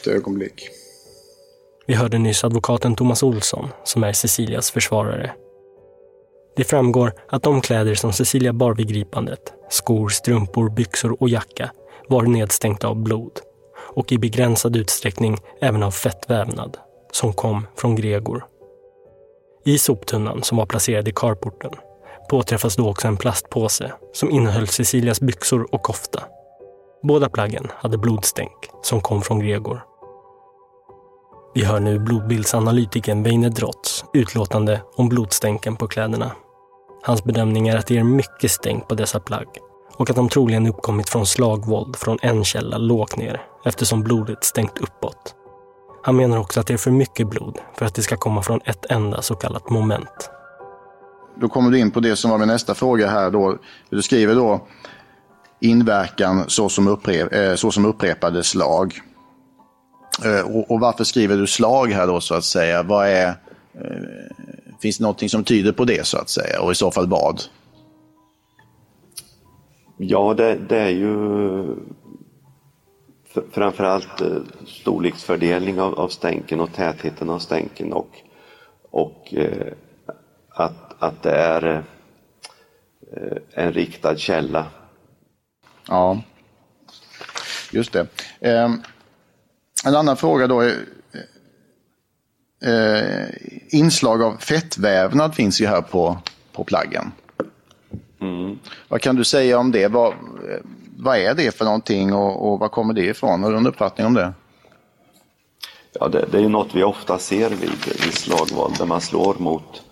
Ett 0.00 0.06
ögonblick. 0.06 0.68
Vi 1.86 1.94
hörde 1.94 2.18
nyss 2.18 2.44
advokaten 2.44 2.96
Thomas 2.96 3.22
Olsson, 3.22 3.68
som 3.84 4.04
är 4.04 4.12
Cecilias 4.12 4.70
försvarare. 4.70 5.32
Det 6.56 6.64
framgår 6.64 7.12
att 7.28 7.42
de 7.42 7.60
kläder 7.60 7.94
som 7.94 8.12
Cecilia 8.12 8.52
bar 8.52 8.74
vid 8.74 8.88
gripandet, 8.88 9.52
skor, 9.70 10.08
strumpor, 10.08 10.70
byxor 10.70 11.22
och 11.22 11.28
jacka, 11.28 11.70
var 12.08 12.22
nedstänkta 12.22 12.88
av 12.88 12.96
blod 12.96 13.40
och 13.94 14.12
i 14.12 14.18
begränsad 14.18 14.76
utsträckning 14.76 15.38
även 15.60 15.82
av 15.82 15.90
fettvävnad 15.90 16.76
som 17.12 17.32
kom 17.32 17.66
från 17.76 17.96
Gregor. 17.96 18.44
I 19.64 19.78
soptunnan 19.78 20.42
som 20.42 20.58
var 20.58 20.66
placerad 20.66 21.08
i 21.08 21.12
carporten 21.16 21.72
påträffas 22.30 22.76
då 22.76 22.90
också 22.90 23.08
en 23.08 23.16
plastpåse 23.16 23.92
som 24.12 24.30
innehöll 24.30 24.66
Cecilias 24.66 25.20
byxor 25.20 25.74
och 25.74 25.82
kofta. 25.82 26.22
Båda 27.02 27.28
plaggen 27.28 27.66
hade 27.76 27.98
blodstänk 27.98 28.70
som 28.82 29.00
kom 29.00 29.22
från 29.22 29.40
Gregor. 29.40 29.89
Vi 31.54 31.64
hör 31.64 31.80
nu 31.80 31.98
blodbildsanalytikern 31.98 33.22
Weine 33.22 33.48
Drotz 33.48 34.04
utlåtande 34.12 34.82
om 34.96 35.08
blodstänken 35.08 35.76
på 35.76 35.86
kläderna. 35.86 36.32
Hans 37.02 37.24
bedömning 37.24 37.68
är 37.68 37.76
att 37.76 37.86
det 37.86 37.98
är 37.98 38.04
mycket 38.04 38.50
stänk 38.50 38.88
på 38.88 38.94
dessa 38.94 39.20
plagg 39.20 39.46
och 39.96 40.10
att 40.10 40.16
de 40.16 40.28
troligen 40.28 40.66
uppkommit 40.66 41.08
från 41.08 41.26
slagvåld 41.26 41.96
från 41.96 42.18
en 42.22 42.44
källa 42.44 42.78
lågt 42.78 43.16
ner 43.16 43.42
eftersom 43.64 44.02
blodet 44.02 44.44
stänkt 44.44 44.78
uppåt. 44.78 45.34
Han 46.02 46.16
menar 46.16 46.38
också 46.38 46.60
att 46.60 46.66
det 46.66 46.72
är 46.72 46.78
för 46.78 46.90
mycket 46.90 47.28
blod 47.28 47.58
för 47.78 47.86
att 47.86 47.94
det 47.94 48.02
ska 48.02 48.16
komma 48.16 48.42
från 48.42 48.60
ett 48.64 48.86
enda 48.90 49.22
så 49.22 49.34
kallat 49.34 49.70
moment. 49.70 50.30
Då 51.40 51.48
kommer 51.48 51.70
du 51.70 51.78
in 51.78 51.90
på 51.90 52.00
det 52.00 52.16
som 52.16 52.30
var 52.30 52.38
min 52.38 52.48
nästa 52.48 52.74
fråga 52.74 53.10
här 53.10 53.30
då. 53.30 53.58
Du 53.90 54.02
skriver 54.02 54.34
då 54.34 54.66
inverkan 55.60 56.44
så 56.48 56.68
som, 56.68 56.88
upprep 56.88 57.32
eh, 57.32 57.54
så 57.54 57.70
som 57.70 57.84
upprepade 57.84 58.42
slag. 58.42 59.00
Eh, 60.24 60.56
och, 60.56 60.70
och, 60.70 60.80
varför 60.80 61.04
skriver 61.04 61.36
du 61.36 61.46
slag 61.46 61.92
här 61.92 62.06
då 62.06 62.20
så 62.20 62.34
att 62.34 62.44
säga? 62.44 62.82
Vad 62.82 63.08
är, 63.08 63.28
eh, 63.74 64.36
finns 64.82 64.98
det 64.98 65.02
någonting 65.02 65.28
som 65.28 65.44
tyder 65.44 65.72
på 65.72 65.84
det 65.84 66.06
så 66.06 66.18
att 66.18 66.28
säga? 66.28 66.60
Och 66.60 66.72
i 66.72 66.74
så 66.74 66.90
fall 66.90 67.08
vad? 67.08 67.42
Ja, 69.96 70.34
det, 70.34 70.54
det 70.54 70.78
är 70.78 70.88
ju 70.88 71.76
framförallt 73.52 74.20
eh, 74.20 74.36
storleksfördelning 74.66 75.80
av, 75.80 76.00
av 76.00 76.08
stänken 76.08 76.60
och 76.60 76.72
tätheten 76.72 77.30
av 77.30 77.38
stänken 77.38 77.92
och, 77.92 78.10
och 78.90 79.34
att, 80.48 81.02
att 81.02 81.22
det 81.22 81.34
är 81.34 81.84
en 83.54 83.72
riktad 83.72 84.16
källa. 84.16 84.66
Ja, 85.88 86.20
just 87.72 87.92
det. 87.92 88.06
En 89.84 89.96
annan 89.96 90.16
fråga 90.16 90.46
då. 90.46 90.60
Är, 90.60 90.86
eh, 92.64 93.28
inslag 93.68 94.22
av 94.22 94.36
fettvävnad 94.36 95.34
finns 95.34 95.60
ju 95.60 95.66
här 95.66 95.82
på, 95.82 96.18
på 96.52 96.64
plaggen. 96.64 97.12
Mm. 98.20 98.58
Vad 98.88 99.00
kan 99.00 99.16
du 99.16 99.24
säga 99.24 99.58
om 99.58 99.72
det? 99.72 99.88
Vad, 99.88 100.14
vad 100.96 101.16
är 101.16 101.34
det 101.34 101.56
för 101.56 101.64
någonting 101.64 102.14
och, 102.14 102.52
och 102.52 102.58
var 102.58 102.68
kommer 102.68 102.94
det 102.94 103.04
ifrån? 103.04 103.42
Har 103.42 103.50
du 103.50 103.56
en 103.56 103.66
uppfattning 103.66 104.06
om 104.06 104.14
det? 104.14 104.32
Ja, 105.92 106.08
det, 106.08 106.26
det 106.30 106.38
är 106.38 106.42
ju 106.42 106.48
något 106.48 106.74
vi 106.74 106.82
ofta 106.82 107.18
ser 107.18 107.50
vid, 107.50 107.70
vid 108.04 108.14
slagvåld 108.14 108.78
där 108.78 108.86
man 108.86 109.00
slår 109.00 109.34
mot, 109.38 109.82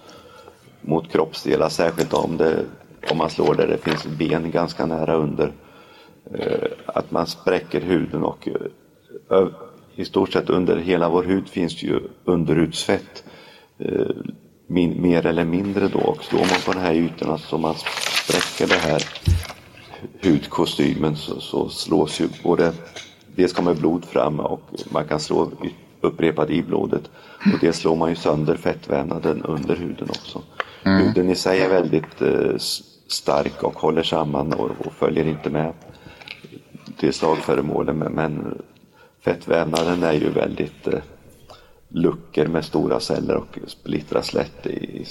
mot 0.81 1.13
kroppsdelar, 1.13 1.69
särskilt 1.69 2.15
om, 2.15 2.37
det, 2.37 2.65
om 3.11 3.19
man 3.19 3.31
slår 3.31 3.55
där 3.55 3.67
det 3.67 3.79
finns 3.79 4.07
ben 4.07 4.51
ganska 4.51 4.87
nära 4.87 5.15
under. 5.15 5.53
Eh, 6.35 6.71
att 6.87 7.11
man 7.11 7.27
spräcker 7.27 7.81
huden 7.81 8.23
och 8.23 8.49
i 9.99 10.05
stort 10.05 10.33
sett 10.33 10.51
under 10.51 10.77
hela 10.77 11.09
vår 11.09 11.23
hud 11.23 11.49
finns 11.49 11.83
ju 11.83 12.01
underhudsfett. 12.25 13.25
Eh, 13.79 14.17
min, 14.67 15.03
mer 15.03 15.27
eller 15.27 15.45
mindre 15.45 15.89
då 15.89 15.99
och 15.99 16.25
slår 16.25 16.41
man 16.41 16.61
på 16.67 16.73
de 16.73 16.79
här 16.79 16.95
ytorna 16.95 17.39
så 17.39 17.59
man 17.59 17.75
spräcker 18.25 18.67
det 18.67 18.81
här 18.81 19.03
hudkostymen 20.23 21.17
så, 21.17 21.41
så 21.41 21.69
slås 21.69 22.21
ju 22.21 22.29
både, 22.43 22.73
dels 23.37 23.53
kommer 23.53 23.75
blod 23.75 24.05
fram 24.05 24.41
och 24.41 24.61
man 24.91 25.05
kan 25.09 25.21
slå 25.21 25.51
upprepat 26.01 26.51
i 26.51 26.63
blodet 26.63 27.11
och 27.53 27.59
det 27.61 27.73
slår 27.73 27.97
man 27.97 28.11
ju 28.11 28.17
sönder 28.17 28.57
fettvävnaden 28.57 29.43
under 29.43 29.77
huden 29.77 30.09
också. 30.11 30.43
Mm. 30.83 31.03
Huden 31.03 31.31
i 31.31 31.35
sig 31.35 31.61
är 31.61 31.69
väldigt 31.69 32.23
eh, 32.23 32.57
stark 33.07 33.63
och 33.63 33.79
håller 33.79 34.03
samman 34.03 34.53
och, 34.53 34.71
och, 34.87 34.93
följer 34.93 35.27
inte 35.27 35.51
med 35.51 35.73
till 36.97 37.13
slagföremålen 37.13 37.99
men, 37.99 38.13
men 38.13 38.63
fettvävnaden 39.29 40.03
är 40.03 40.13
ju 40.13 40.31
väldigt 40.31 40.87
eh, 40.87 41.01
luckor 41.89 42.47
med 42.47 42.65
stora 42.65 43.01
celler 43.01 43.37
och 43.37 43.59
splittras 43.67 44.35
lätt 44.35 44.67
i, 44.67 45.07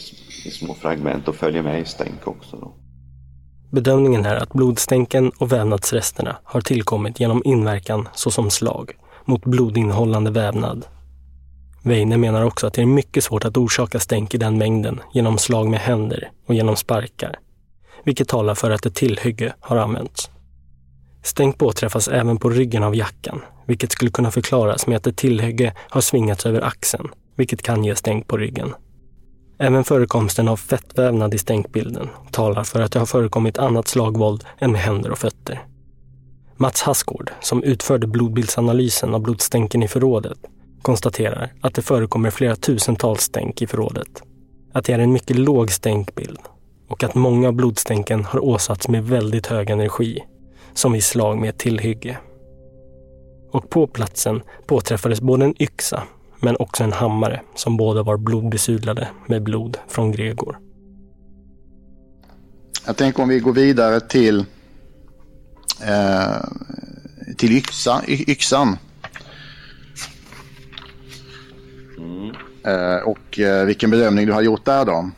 i 0.46 0.52
små 0.52 0.74
fragment 0.74 1.28
och 1.28 1.36
följer 1.36 1.64
med 1.64 1.82
i 1.82 1.86
stänk 1.86 2.28
också. 2.28 2.58
Då. 2.58 2.74
Bedömningen 3.72 4.26
är 4.26 4.36
att 4.36 4.54
blodstänken 4.54 5.32
och 5.38 5.52
vävnadsresterna 5.52 6.38
har 6.44 6.62
tillkommit 6.62 7.20
genom 7.20 7.42
inverkan 7.46 8.08
såsom 8.14 8.50
slag 8.50 8.92
mot 9.26 9.46
blodinnehållande 9.46 10.32
vävnad. 10.32 10.86
Weine 11.84 12.18
menar 12.18 12.44
också 12.44 12.68
att 12.68 12.74
det 12.74 12.82
är 12.82 12.86
mycket 12.86 13.24
svårt 13.24 13.46
att 13.46 13.58
orsaka 13.58 14.00
stänk 14.00 14.34
i 14.34 14.38
den 14.38 14.58
mängden 14.58 15.00
genom 15.14 15.38
slag 15.38 15.70
med 15.70 15.80
händer 15.80 16.32
och 16.48 16.56
genom 16.56 16.76
sparkar, 16.76 17.40
vilket 18.04 18.28
talar 18.28 18.56
för 18.56 18.72
att 18.72 18.86
ett 18.86 18.96
tillhygge 18.96 19.54
har 19.60 19.78
använts. 19.78 20.30
Stänk 21.24 21.58
påträffas 21.58 22.08
även 22.08 22.38
på 22.38 22.50
ryggen 22.50 22.84
av 22.84 22.96
jackan, 22.96 23.42
vilket 23.68 23.92
skulle 23.92 24.12
kunna 24.12 24.32
förklaras 24.32 24.88
med 24.88 24.98
att 24.98 25.08
ett 25.08 25.18
tillhygge 25.18 25.74
har 25.90 26.02
svingats 26.02 26.46
över 26.46 26.62
axeln, 26.62 27.10
vilket 27.36 27.62
kan 27.62 27.84
ge 27.84 27.96
stänk 27.96 28.28
på 28.28 28.38
ryggen. 28.38 28.74
Även 29.60 29.84
förekomsten 29.84 30.48
av 30.48 30.58
fettvävnad 30.58 31.34
i 31.34 31.38
stänkbilden 31.38 32.10
talar 32.32 32.64
för 32.64 32.82
att 32.82 32.92
det 32.92 33.00
har 33.00 33.06
förekommit 33.06 33.58
annat 33.58 33.88
slagvåld 33.88 34.44
än 34.60 34.72
med 34.72 34.82
händer 34.82 35.12
och 35.12 35.18
fötter. 35.18 35.62
Mats 36.58 36.82
Hassgård, 36.82 37.32
som 37.42 37.64
utförde 37.64 38.08
blodbildsanalysen 38.08 39.14
av 39.14 39.22
blodstänken 39.22 39.84
i 39.84 39.88
förrådet, 39.88 40.38
konstaterar 40.82 41.54
att 41.62 41.74
det 41.74 41.82
förekommer 41.82 42.30
flera 42.30 42.56
tusentals 42.56 43.22
stänk 43.22 43.62
i 43.62 43.68
förrådet. 43.68 44.24
Att 44.74 44.86
det 44.86 44.94
är 44.94 45.00
en 45.00 45.14
mycket 45.14 45.40
låg 45.40 45.72
stänkbild 45.72 46.40
och 46.90 47.04
att 47.04 47.16
många 47.16 47.48
av 47.48 47.54
blodstänken 47.54 48.26
har 48.26 48.40
åsatts 48.40 48.88
med 48.88 49.04
väldigt 49.04 49.48
hög 49.48 49.70
energi, 49.70 50.24
som 50.74 50.94
vid 50.94 51.04
slag 51.04 51.38
med 51.38 51.50
ett 51.50 51.60
tillhygge. 51.60 52.18
Och 53.58 53.70
på 53.70 53.88
platsen 53.88 54.42
påträffades 54.66 55.22
både 55.22 55.46
en 55.46 55.62
yxa 55.62 56.04
men 56.40 56.56
också 56.60 56.84
en 56.84 56.94
hammare 56.94 57.42
som 57.56 57.78
båda 57.78 58.04
var 58.04 58.18
blodbesudlade 58.18 59.08
med 59.28 59.44
blod 59.44 59.78
från 59.88 60.12
Gregor. 60.12 60.58
Jag 62.86 62.98
tänker 62.98 63.24
om 63.24 63.30
vi 63.30 63.40
går 63.40 63.54
vidare 63.54 64.00
till, 64.00 64.46
eh, 65.84 66.44
till 67.38 67.52
yxa, 67.52 68.02
yxan. 68.08 68.78
Mm. 71.98 72.36
Eh, 72.66 73.02
och 73.04 73.40
eh, 73.40 73.66
vilken 73.66 73.90
bedömning 73.90 74.26
du 74.26 74.34
har 74.34 74.42
gjort 74.42 74.66
där 74.66 74.86
då? 74.86 75.12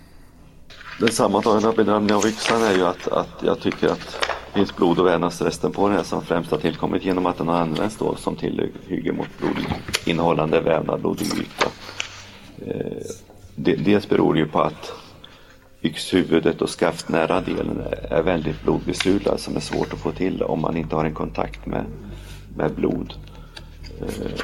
Den 1.00 1.12
sammantagna 1.12 1.72
bedömningen 1.72 2.16
av 2.16 2.28
yxan 2.28 2.64
är 2.64 2.74
ju 2.74 2.86
att, 2.86 3.08
att 3.08 3.44
jag 3.44 3.60
tycker 3.60 3.88
att 3.88 4.30
finns 4.54 4.76
blod 4.76 5.00
och 5.00 5.06
vävnadsresten 5.06 5.72
på 5.72 5.88
den 5.88 5.98
här 5.98 6.04
som 6.04 6.22
främst 6.22 6.52
har 6.52 6.58
tillkommit 6.58 7.06
genom 7.06 7.26
att 7.26 7.38
den 7.38 7.48
har 7.48 7.56
använts 7.56 7.98
då 7.98 8.16
som 8.16 8.36
tillhygge 8.36 9.12
mot 9.12 9.28
blodinnehållande 9.38 10.62
vävnad, 10.62 11.02
blodig 11.02 11.26
yta. 11.26 11.72
Eh, 12.66 13.04
dels 13.56 14.10
beror 14.10 14.34
det 14.34 14.40
ju 14.40 14.48
på 14.48 14.62
att 14.62 14.92
yxhuvudet 15.82 16.62
och 16.62 16.70
skaftnära 16.70 17.42
delen 17.42 17.82
är 18.10 18.22
väldigt 18.22 18.64
blodbesudlad 18.64 19.40
som 19.40 19.56
är 19.56 19.60
svårt 19.60 19.94
att 19.94 20.00
få 20.00 20.12
till 20.12 20.44
om 20.44 20.62
man 20.62 20.78
inte 20.78 20.96
har 20.96 21.06
en 21.06 21.14
kontakt 21.14 21.66
med, 21.66 21.86
med 22.56 22.76
blod. 22.76 23.14
Eh, 24.02 24.42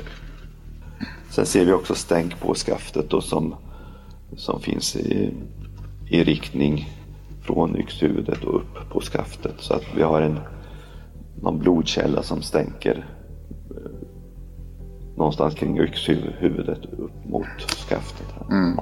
sen 1.29 1.45
ser 1.45 1.65
vi 1.65 1.71
också 1.71 1.95
stänk 1.95 2.39
på 2.39 2.55
skaftet 2.55 3.09
då 3.09 3.21
som, 3.21 3.55
som 4.37 4.61
finns 4.61 4.95
i, 4.95 5.33
i 6.09 6.23
riktning 6.23 6.89
från 7.45 7.77
yxhuvudet 7.77 8.43
och 8.43 8.55
upp 8.55 8.89
på 8.91 9.01
skaftet. 9.01 9.55
Så 9.57 9.73
att 9.73 9.83
vi 9.95 10.01
har 10.01 10.21
en, 10.21 10.39
någon 11.41 11.59
blodkälla 11.59 12.23
som 12.23 12.41
stänker 12.41 13.05
eh, 13.69 14.07
någonstans 15.17 15.55
kring 15.55 15.79
yxhuvudet 15.79 16.85
upp 16.85 17.25
mot 17.25 17.71
skaftet. 17.89 18.27
Mm. 18.51 18.79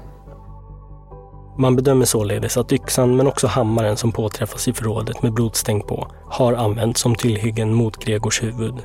Man 1.57 1.75
bedömer 1.75 2.05
således 2.05 2.57
att 2.57 2.71
yxan 2.71 3.15
men 3.15 3.27
också 3.27 3.47
hammaren 3.47 3.97
som 3.97 4.11
påträffas 4.11 4.67
i 4.67 4.73
förrådet 4.73 5.23
med 5.23 5.33
blodstänk 5.33 5.87
på 5.87 6.07
har 6.29 6.53
använts 6.53 7.01
som 7.01 7.15
tillhyggen 7.15 7.73
mot 7.73 8.05
Gregors 8.05 8.43
huvud. 8.43 8.75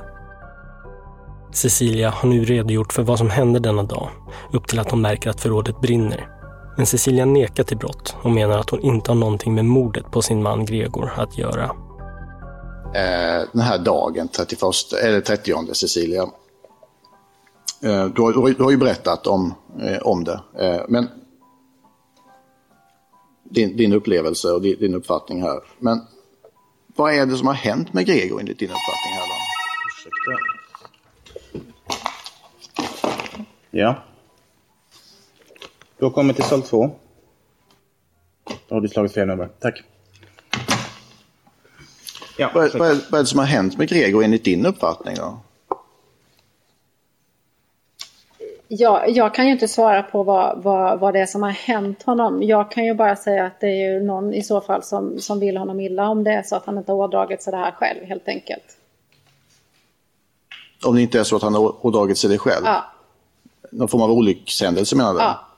Cecilia 1.51 2.09
har 2.09 2.29
nu 2.29 2.43
redogjort 2.43 2.93
för 2.93 3.03
vad 3.03 3.17
som 3.17 3.29
hände 3.29 3.59
denna 3.59 3.83
dag, 3.83 4.09
upp 4.51 4.67
till 4.67 4.79
att 4.79 4.91
hon 4.91 5.01
märker 5.01 5.29
att 5.29 5.41
förrådet 5.41 5.81
brinner. 5.81 6.38
Men 6.79 6.85
Cecilia 6.85 7.25
nekar 7.25 7.63
till 7.63 7.77
brott 7.77 8.15
och 8.21 8.31
menar 8.31 8.59
att 8.59 8.69
hon 8.69 8.81
inte 8.81 9.11
har 9.11 9.15
någonting 9.15 9.55
med 9.55 9.65
mordet 9.65 10.11
på 10.11 10.21
sin 10.21 10.43
man 10.43 10.65
Gregor 10.65 11.11
att 11.17 11.37
göra. 11.37 11.63
Eh, 12.95 13.47
den 13.51 13.61
här 13.61 13.77
dagen, 13.77 14.27
31, 14.27 14.61
eller 15.03 15.21
30 15.21 15.73
Cecilia, 15.73 16.21
eh, 17.83 18.05
du, 18.05 18.21
har, 18.21 18.53
du 18.53 18.63
har 18.63 18.71
ju 18.71 18.77
berättat 18.77 19.27
om, 19.27 19.53
eh, 19.81 19.97
om 19.97 20.23
det. 20.23 20.39
Eh, 20.59 20.81
men 20.87 21.07
din, 23.43 23.77
din 23.77 23.93
upplevelse 23.93 24.51
och 24.51 24.61
din, 24.61 24.79
din, 24.79 24.95
uppfattning 24.95 25.41
här. 25.43 25.59
Men 25.79 26.01
vad 26.95 27.13
är 27.13 27.25
det 27.25 27.37
som 27.37 27.47
har 27.47 27.53
hänt 27.53 27.93
med 27.93 28.05
Gregor 28.05 28.39
enligt 28.39 28.59
din 28.59 28.69
uppfattning 28.69 29.13
här 29.13 29.27
då? 29.27 29.35
Ursäkta. 29.89 30.31
Ja. 33.71 33.95
Du 35.99 36.05
har 36.05 36.11
kommit 36.11 36.35
till 36.35 36.45
sal 36.45 36.61
2. 36.61 36.91
Då 38.67 38.75
har 38.75 38.81
du 38.81 38.87
slagit 38.87 39.13
fel 39.13 39.27
nummer. 39.27 39.49
Tack. 39.59 39.83
Ja, 42.37 42.51
vad, 42.53 42.75
vad, 42.75 42.91
är, 42.91 42.97
vad 43.11 43.19
är 43.19 43.23
det 43.23 43.25
som 43.25 43.39
har 43.39 43.45
hänt 43.45 43.77
med 43.77 43.89
Gregor 43.89 44.23
enligt 44.23 44.43
din 44.43 44.65
uppfattning 44.65 45.15
då? 45.15 45.39
Ja, 48.67 49.07
jag 49.07 49.33
kan 49.33 49.45
ju 49.45 49.51
inte 49.51 49.67
svara 49.67 50.03
på 50.03 50.23
vad, 50.23 50.63
vad, 50.63 50.99
vad 50.99 51.13
det 51.13 51.19
är 51.19 51.25
som 51.25 51.43
har 51.43 51.49
hänt 51.49 52.03
honom. 52.03 52.43
Jag 52.43 52.71
kan 52.71 52.85
ju 52.85 52.93
bara 52.93 53.15
säga 53.15 53.45
att 53.45 53.59
det 53.59 53.67
är 53.67 53.93
ju 53.93 54.03
någon 54.03 54.33
i 54.33 54.43
så 54.43 54.61
fall 54.61 54.83
som, 54.83 55.19
som 55.19 55.39
vill 55.39 55.57
honom 55.57 55.79
illa 55.79 56.09
om 56.09 56.23
det 56.23 56.31
är 56.31 56.43
så 56.43 56.55
att 56.55 56.65
han 56.65 56.77
inte 56.77 56.91
har 56.91 56.99
ådragit 56.99 57.43
sig 57.43 57.51
det 57.51 57.57
här 57.57 57.71
själv 57.71 58.05
helt 58.05 58.27
enkelt. 58.27 58.77
Om 60.85 60.95
det 60.95 61.01
inte 61.01 61.19
är 61.19 61.23
så 61.23 61.35
att 61.35 61.41
han 61.41 61.53
har 61.53 61.85
ådragit 61.85 62.17
sig 62.17 62.29
det 62.29 62.37
själv? 62.37 62.65
Ja. 62.65 62.83
Någon 63.71 63.87
form 63.87 64.01
av 64.01 64.11
olyckshändelse 64.11 64.95
menar 64.95 65.13
du? 65.13 65.19
Ja. 65.19 65.48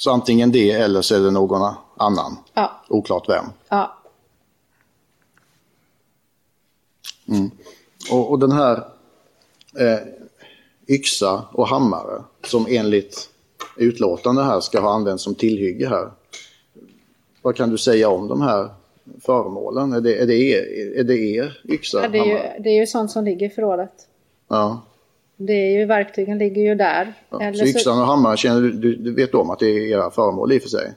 Så 0.00 0.10
antingen 0.10 0.52
det 0.52 0.70
eller 0.70 1.02
så 1.02 1.14
är 1.14 1.20
det 1.20 1.30
någon 1.30 1.74
annan? 1.96 2.36
Ja. 2.54 2.82
Oklart 2.88 3.28
vem? 3.28 3.44
Ja. 3.68 3.98
Mm. 7.28 7.50
Och, 8.12 8.30
och, 8.30 8.38
den 8.38 8.52
här 8.52 8.76
eh, 9.78 9.98
yxa 10.88 11.44
och 11.52 11.68
hammare 11.68 12.22
som 12.44 12.66
enligt 12.68 13.30
utlåtande 13.76 14.42
här 14.42 14.60
ska 14.60 14.80
ha 14.80 14.94
använts 14.94 15.24
som 15.24 15.34
tillhygge 15.34 15.88
här. 15.88 16.10
Vad 17.42 17.56
kan 17.56 17.70
du 17.70 17.78
säga 17.78 18.08
om 18.08 18.28
de 18.28 18.40
här 18.40 18.70
föremålen? 19.20 19.92
Är 19.92 20.00
det, 20.00 20.18
är 20.18 20.26
det, 20.26 20.34
er, 20.34 20.98
är 20.98 21.04
det 21.04 21.18
er 21.18 21.60
yxa? 21.64 22.02
ja 22.02 22.08
det, 22.08 22.18
är 22.18 22.24
ju, 22.24 22.62
det 22.62 22.70
är 22.70 22.80
ju 22.80 22.86
sånt 22.86 23.10
som 23.10 23.24
ligger 23.24 23.46
i 23.46 23.50
förrådet. 23.50 23.92
Ja. 24.48 24.82
Det 25.40 25.52
är 25.52 25.78
ju, 25.78 25.84
verktygen 25.84 26.38
ligger 26.38 26.62
ju 26.62 26.74
där. 26.74 27.14
Ja. 27.30 27.42
Eller 27.42 27.58
så 27.58 27.64
yxan 27.64 28.00
och 28.00 28.06
hammaren, 28.06 28.36
känner 28.36 28.60
du, 28.60 28.96
du, 28.96 29.14
vet 29.14 29.34
om 29.34 29.50
att 29.50 29.58
det 29.58 29.66
är 29.66 29.92
era 29.92 30.10
föremål 30.10 30.52
i 30.52 30.58
och 30.58 30.62
för 30.62 30.68
sig? 30.68 30.92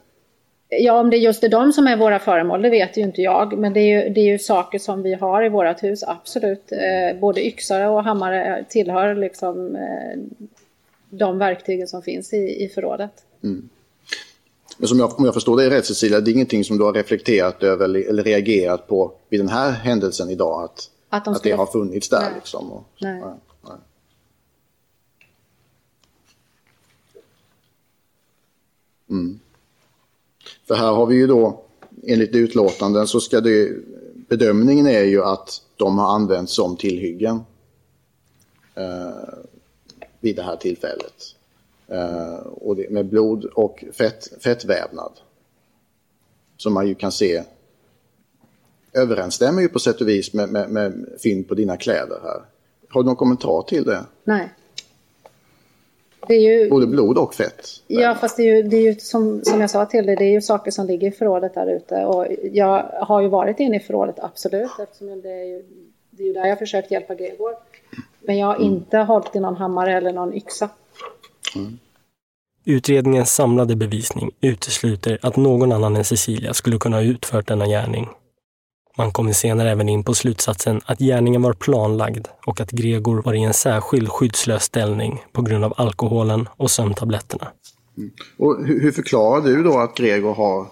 Ja, 0.70 1.00
om 1.00 1.10
det 1.10 1.18
just 1.18 1.44
är 1.44 1.50
de 1.50 1.74
som 1.74 1.88
är 1.88 1.98
våra 1.98 2.20
föremål, 2.20 2.62
det 2.62 2.70
vet 2.70 2.98
ju 2.98 3.02
inte 3.02 3.22
jag. 3.22 3.58
Men 3.58 3.74
det 3.74 3.80
är 3.80 4.04
ju, 4.04 4.14
det 4.14 4.22
är 4.22 4.26
ju 4.26 4.40
saker 4.40 4.80
som 4.80 5.04
vi 5.04 5.14
har 5.14 5.46
i 5.46 5.50
vårt 5.50 5.84
hus, 5.84 6.04
absolut. 6.04 6.72
Eh, 6.72 7.20
både 7.20 7.48
yxare 7.48 7.88
och 7.88 8.04
hammare 8.04 8.66
tillhör 8.70 9.16
liksom 9.16 9.76
eh, 9.76 10.20
de 11.10 11.38
verktygen 11.38 11.88
som 11.88 12.02
finns 12.02 12.34
i, 12.34 12.64
i 12.64 12.70
förrådet. 12.76 13.12
Mm. 13.44 13.70
Men 14.78 14.88
som 14.88 15.00
jag, 15.00 15.20
om 15.20 15.26
jag 15.26 15.34
förstår 15.34 15.58
dig 15.58 15.70
rätt 15.70 15.86
Cecilia, 15.86 16.20
det 16.20 16.32
är 16.32 16.34
ingenting 16.34 16.64
som 16.64 16.78
du 16.78 16.84
har 16.84 16.94
reflekterat 16.94 17.64
över 17.64 17.86
eller, 17.86 18.24
reagerat 18.24 18.88
på 18.88 19.12
vid 19.30 19.40
den 19.40 19.50
här 19.50 19.72
händelsen 19.72 20.30
idag? 20.30 20.64
Att, 20.64 20.90
att, 21.10 21.26
de 21.26 21.34
att 21.34 21.44
det 21.44 21.52
har 21.52 21.66
funnits 21.66 22.10
där 22.10 22.22
nej. 22.22 22.32
liksom? 22.36 22.72
Och, 22.72 22.84
nej. 23.00 23.22
nej. 23.22 23.34
Mm. 29.12 29.40
För 30.68 30.76
här 30.76 30.92
har 30.92 31.06
vi 31.06 31.16
ju 31.16 31.28
då, 31.28 31.64
enligt 32.04 32.36
utlåtanden 32.36 33.08
så 33.08 33.20
ska 33.20 33.42
det, 33.42 33.72
bedömningen 34.14 34.88
är 34.88 35.04
ju 35.04 35.24
att 35.24 35.62
de 35.76 35.98
har 35.98 36.16
använts 36.16 36.54
som 36.54 36.78
tillhyggen 36.78 37.40
eh, 38.76 39.34
vid 40.20 40.36
det 40.36 40.44
här 40.44 40.56
tillfället. 40.56 41.36
Eh, 41.88 42.36
och 42.36 42.76
det, 42.76 42.90
med 42.90 43.06
blod 43.06 43.46
och 43.46 43.84
fett, 43.94 44.44
fettvävnad. 44.44 45.12
Som 46.58 46.74
man 46.74 46.88
ju 46.88 46.96
kan 46.96 47.12
se 47.12 47.44
överensstämmer 48.94 49.62
ju 49.62 49.70
på 49.70 49.80
sätt 49.80 50.02
och 50.02 50.08
vis 50.08 50.34
med, 50.34 50.50
med, 50.50 50.70
med 50.70 51.06
fynd 51.24 51.48
på 51.48 51.56
dina 51.56 51.78
kläder 51.78 52.20
här. 52.24 52.42
Har 52.90 53.04
du 53.04 53.08
någon 53.08 53.16
kommentar 53.16 53.62
till 53.62 53.84
det? 53.84 54.06
Nej. 54.24 54.54
Det 56.32 56.36
är 56.36 56.60
ju... 56.60 56.70
Både 56.70 56.88
blod 56.88 57.18
och 57.18 57.34
fett? 57.34 57.68
Ja, 57.88 58.16
fast 58.16 58.38
det 58.38 58.44
är 58.44 58.56
ju, 58.56 58.64
det 58.64 58.78
är 58.78 58.82
ju 58.82 58.96
som, 58.96 59.42
som 59.44 59.62
jag 59.62 59.70
sa 59.70 59.86
till 59.86 60.06
dig, 60.06 60.16
det 60.16 60.24
är 60.24 60.32
ju 60.32 60.42
saker 60.42 60.72
som 60.72 60.88
ligger 60.88 61.08
i 61.08 61.12
förrådet 61.12 61.54
där 61.54 61.68
ute. 61.68 62.06
Och 62.06 62.28
jag 62.52 62.84
har 63.02 63.22
ju 63.22 63.28
varit 63.28 63.60
inne 63.60 63.78
i 63.78 63.80
förrådet, 63.80 64.16
absolut, 64.20 64.72
eftersom 64.80 65.22
det 65.22 65.30
är 65.30 65.46
ju, 65.46 65.64
det 66.10 66.24
är 66.24 66.28
ju 66.28 66.34
där 66.34 66.46
jag 66.46 66.60
försökt 66.60 66.92
hjälpa 66.92 67.16
Gregor. 67.16 67.56
Men 68.20 68.38
jag 68.38 68.48
har 68.48 68.56
mm. 68.56 68.68
inte 68.68 68.98
hållit 68.98 69.36
i 69.36 69.40
någon 69.40 69.56
hammare 69.56 69.98
eller 69.98 70.14
någon 70.14 70.34
yxa. 70.34 70.70
Mm. 71.56 71.80
Utredningens 72.66 73.32
samlade 73.34 73.76
bevisning 73.76 74.32
utesluter 74.42 75.20
att 75.22 75.36
någon 75.36 75.72
annan 75.72 75.96
än 75.96 76.06
Cecilia 76.06 76.54
skulle 76.54 76.78
kunna 76.78 76.98
ha 76.98 77.04
utfört 77.04 77.48
denna 77.48 77.68
gärning. 77.68 78.10
Man 78.98 79.12
kommer 79.12 79.34
senare 79.34 79.72
även 79.72 79.90
in 79.90 80.04
på 80.04 80.14
slutsatsen 80.14 80.82
att 80.86 81.00
gärningen 81.00 81.42
var 81.42 81.54
planlagd 81.54 82.28
och 82.46 82.62
att 82.62 82.72
Gregor 82.72 83.22
var 83.22 83.34
i 83.34 83.44
en 83.44 83.54
särskild 83.54 84.10
skyddslös 84.10 84.64
ställning 84.64 85.24
på 85.32 85.42
grund 85.42 85.66
av 85.66 85.74
alkoholen 85.78 86.50
och 86.58 86.72
sömntabletterna. 86.72 87.48
Mm. 87.98 88.12
Och 88.38 88.66
hur, 88.66 88.92
förklarar 88.92 89.42
du 89.42 89.64
då 89.64 89.80
att 89.80 89.96
Gregor 89.96 90.34
har 90.34 90.68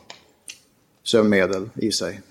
sömnmedel 1.03 1.69
i 1.75 1.91
sig? 1.91 2.21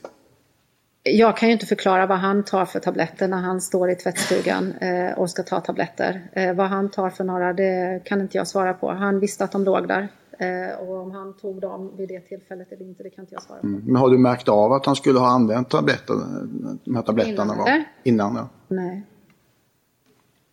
Jag 1.02 1.36
kan 1.36 1.48
ju 1.48 1.52
inte 1.52 1.66
förklara 1.66 2.06
vad 2.06 2.18
han 2.18 2.44
tar 2.44 2.64
för 2.66 2.80
tabletter 2.80 3.28
när 3.28 3.40
han 3.40 3.60
står 3.60 3.90
i 3.90 3.94
tvättstugan 3.94 4.72
eh, 4.72 5.18
och 5.18 5.30
ska 5.30 5.42
ta 5.42 5.60
tabletter. 5.60 6.28
Eh, 6.32 6.54
vad 6.54 6.66
han 6.66 6.90
tar 6.90 7.10
för 7.10 7.24
några, 7.24 7.52
det 7.52 8.02
kan 8.04 8.20
inte 8.20 8.36
jag 8.36 8.46
svara 8.46 8.74
på. 8.74 8.90
Han 8.90 9.20
visste 9.20 9.44
att 9.44 9.52
de 9.52 9.64
låg 9.64 9.88
där. 9.88 10.08
Eh, 10.38 10.78
och 10.80 10.96
om 10.96 11.10
han 11.10 11.36
tog 11.36 11.60
dem 11.60 11.96
vid 11.96 12.08
det 12.08 12.20
tillfället 12.20 12.72
eller 12.72 12.86
inte, 12.86 13.02
det 13.02 13.10
kan 13.10 13.22
inte 13.22 13.34
jag 13.34 13.42
svara 13.42 13.60
på. 13.60 13.66
Mm. 13.66 13.82
Men 13.84 13.96
har 13.96 14.10
du 14.10 14.18
märkt 14.18 14.48
av 14.48 14.72
att 14.72 14.86
han 14.86 14.96
skulle 14.96 15.18
ha 15.18 15.28
använt 15.28 15.70
tabletter, 15.70 16.14
de 16.84 16.94
här 16.94 17.02
tabletterna? 17.02 17.42
Innan? 17.44 17.58
Var? 17.58 17.84
Innan 18.02 18.34
ja. 18.36 18.48
Nej. 18.68 19.02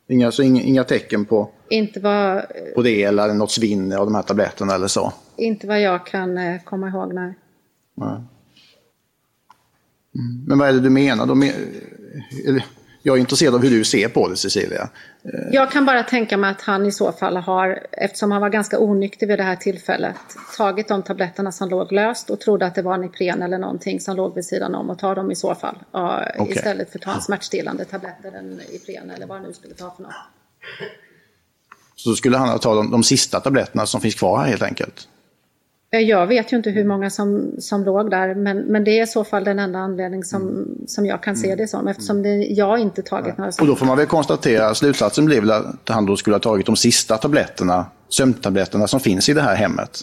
Inga, 0.08 0.32
så 0.32 0.44
inga, 0.44 0.62
inga 0.62 0.84
tecken 0.84 1.26
på, 1.26 1.50
inte 1.70 2.00
vad, 2.00 2.44
på 2.76 2.82
det 2.82 3.04
eller 3.04 3.34
något 3.34 3.52
svinn 3.52 3.94
av 3.94 4.06
de 4.06 4.16
här 4.16 4.22
tabletterna 4.22 4.76
eller 4.76 4.88
så? 4.88 5.14
Inte 5.36 5.68
vad 5.68 5.82
jag 5.82 6.06
kan 6.06 6.38
eh, 6.38 6.62
komma 6.64 6.90
ihåg, 6.90 7.14
nej. 7.14 7.34
nej. 7.96 8.18
Mm. 10.16 10.46
Men 10.48 10.60
vad 10.60 10.70
är 10.70 10.74
det 10.74 10.80
du 10.80 10.90
menar? 10.90 11.26
De, 11.26 11.44
eller, 12.48 12.66
jag 13.06 13.16
är 13.16 13.20
intresserad 13.20 13.56
av 13.56 13.62
hur 13.62 13.70
du 13.70 13.84
ser 13.84 14.08
på 14.10 14.28
det, 14.28 14.38
Cecilia. 14.38 14.90
Jag 15.52 15.72
kan 15.72 15.86
bara 15.86 16.04
tänka 16.04 16.38
mig 16.38 16.52
att 16.52 16.62
han 16.62 16.86
i 16.86 16.92
så 16.92 17.12
fall 17.12 17.38
har, 17.38 17.88
eftersom 17.92 18.32
han 18.32 18.42
var 18.42 18.50
ganska 18.50 18.80
onykter 18.80 19.28
vid 19.28 19.40
det 19.40 19.44
här 19.44 19.56
tillfället, 19.56 20.16
tagit 20.58 20.88
de 20.88 21.04
tabletterna 21.04 21.52
som 21.52 21.70
låg 21.70 21.92
löst 21.92 22.30
och 22.30 22.40
trodde 22.40 22.66
att 22.66 22.76
det 22.76 22.82
var 22.82 22.98
Nipren 22.98 23.42
eller 23.42 23.58
någonting 23.58 24.00
som 24.00 24.16
låg 24.16 24.36
vid 24.36 24.46
sidan 24.46 24.76
om 24.76 24.90
och 24.90 25.00
tar 25.00 25.16
dem 25.16 25.32
i 25.32 25.36
så 25.36 25.56
fall. 25.56 25.76
Okay. 25.92 26.52
Istället 26.56 26.92
för 26.92 27.00
att 27.00 27.04
ta 27.04 27.14
en 27.14 27.22
smärtstillande 27.22 27.86
tabletter, 27.86 28.32
en 28.32 28.62
Ipren 28.72 29.12
eller 29.12 29.28
vad 29.28 29.38
han 29.38 29.48
nu 29.48 29.54
skulle 29.54 29.74
ta 29.74 29.94
för 29.96 30.04
något. 30.04 30.14
Så 31.96 32.16
skulle 32.16 32.38
han 32.38 32.60
ta 32.60 32.76
de, 32.76 32.92
de 32.92 33.04
sista 33.04 33.40
tabletterna 33.40 33.86
som 33.86 34.02
finns 34.02 34.16
kvar 34.16 34.40
här 34.40 34.48
helt 34.48 34.64
enkelt? 34.64 35.08
Jag 35.90 36.28
vet 36.28 36.54
ju 36.54 36.58
inte 36.58 36.70
hur 36.70 36.86
många 36.86 37.10
som, 37.10 37.56
som 37.60 37.84
låg 37.84 38.12
där, 38.12 38.36
men, 38.36 38.58
men 38.58 38.84
det 38.84 39.00
är 39.00 39.04
i 39.04 39.08
så 39.08 39.24
fall 39.24 39.44
den 39.44 39.60
enda 39.60 39.80
anledning 39.80 40.24
som, 40.24 40.42
mm. 40.42 40.88
som 40.88 41.06
jag 41.06 41.24
kan 41.24 41.36
se 41.36 41.48
mm. 41.48 41.58
det 41.58 41.68
som, 41.68 41.88
eftersom 41.88 42.24
det, 42.24 42.30
jag 42.30 42.80
inte 42.80 43.02
tagit 43.02 43.28
ja. 43.28 43.34
några 43.38 43.52
Och 43.62 43.68
då 43.68 43.76
får 43.76 43.86
man 43.86 43.98
väl 43.98 44.08
konstatera, 44.08 44.76
slutsatsen 44.76 45.26
blir 45.26 45.42
väl 45.42 45.52
att 45.52 45.90
han 45.90 46.06
då 46.06 46.18
skulle 46.18 46.36
ha 46.36 46.40
tagit 46.40 46.66
de 46.66 46.76
sista 46.76 47.18
tabletterna, 47.18 47.86
sömntabletterna 48.10 48.88
som 48.88 49.00
finns 49.00 49.30
i 49.30 49.34
det 49.34 49.42
här 49.42 49.56
hemmet? 49.56 50.02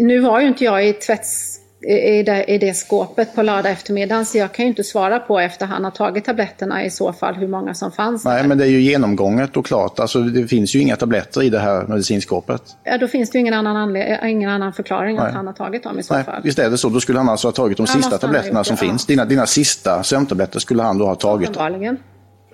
Nu 0.00 0.20
var 0.20 0.40
ju 0.40 0.48
inte 0.48 0.64
jag 0.64 0.88
i 0.88 0.92
tvätts 0.92 1.57
i 1.82 2.22
det, 2.22 2.44
i 2.44 2.58
det 2.58 2.74
skåpet 2.74 3.34
på 3.34 3.42
lördag 3.42 3.72
eftermiddagen. 3.72 4.26
Så 4.26 4.38
jag 4.38 4.52
kan 4.52 4.64
ju 4.64 4.68
inte 4.68 4.84
svara 4.84 5.18
på 5.18 5.38
efter 5.40 5.66
han 5.66 5.84
har 5.84 5.90
tagit 5.90 6.24
tabletterna 6.24 6.84
i 6.84 6.90
så 6.90 7.12
fall 7.12 7.34
hur 7.34 7.48
många 7.48 7.74
som 7.74 7.92
fanns 7.92 8.24
Nej, 8.24 8.42
där. 8.42 8.48
men 8.48 8.58
det 8.58 8.64
är 8.64 8.68
ju 8.68 8.80
genomgånget 8.80 9.56
och 9.56 9.66
klart. 9.66 10.00
Alltså, 10.00 10.20
det 10.20 10.46
finns 10.48 10.74
ju 10.76 10.80
inga 10.80 10.96
tabletter 10.96 11.42
i 11.42 11.50
det 11.50 11.58
här 11.58 11.82
medicinskåpet. 11.86 12.62
Ja, 12.84 12.98
då 12.98 13.08
finns 13.08 13.30
det 13.30 13.38
ju 13.38 13.40
ingen 13.40 13.54
annan, 13.54 13.76
anled- 13.76 14.24
ingen 14.26 14.50
annan 14.50 14.72
förklaring 14.72 15.16
Nej. 15.16 15.26
att 15.26 15.34
han 15.34 15.46
har 15.46 15.54
tagit 15.54 15.82
dem 15.82 15.98
i 15.98 16.02
så 16.02 16.14
Nej, 16.14 16.24
fall. 16.24 16.42
visst 16.44 16.58
är 16.58 16.70
det 16.70 16.78
så. 16.78 16.88
Då 16.88 17.00
skulle 17.00 17.18
han 17.18 17.28
alltså 17.28 17.48
ha 17.48 17.52
tagit 17.52 17.76
de 17.76 17.82
Ja, 17.88 17.92
sista 17.92 18.04
han 18.06 18.12
ha 18.12 18.18
tabletterna 18.18 18.64
som 18.64 18.76
det, 18.76 18.84
ja. 18.84 18.90
finns. 18.90 19.06
Dina, 19.06 19.24
dina 19.24 19.46
sista 19.46 20.02
sömntabletter 20.02 20.58
skulle 20.60 20.82
han 20.82 20.98
då 20.98 21.06
ha 21.06 21.14
tagit 21.14 21.56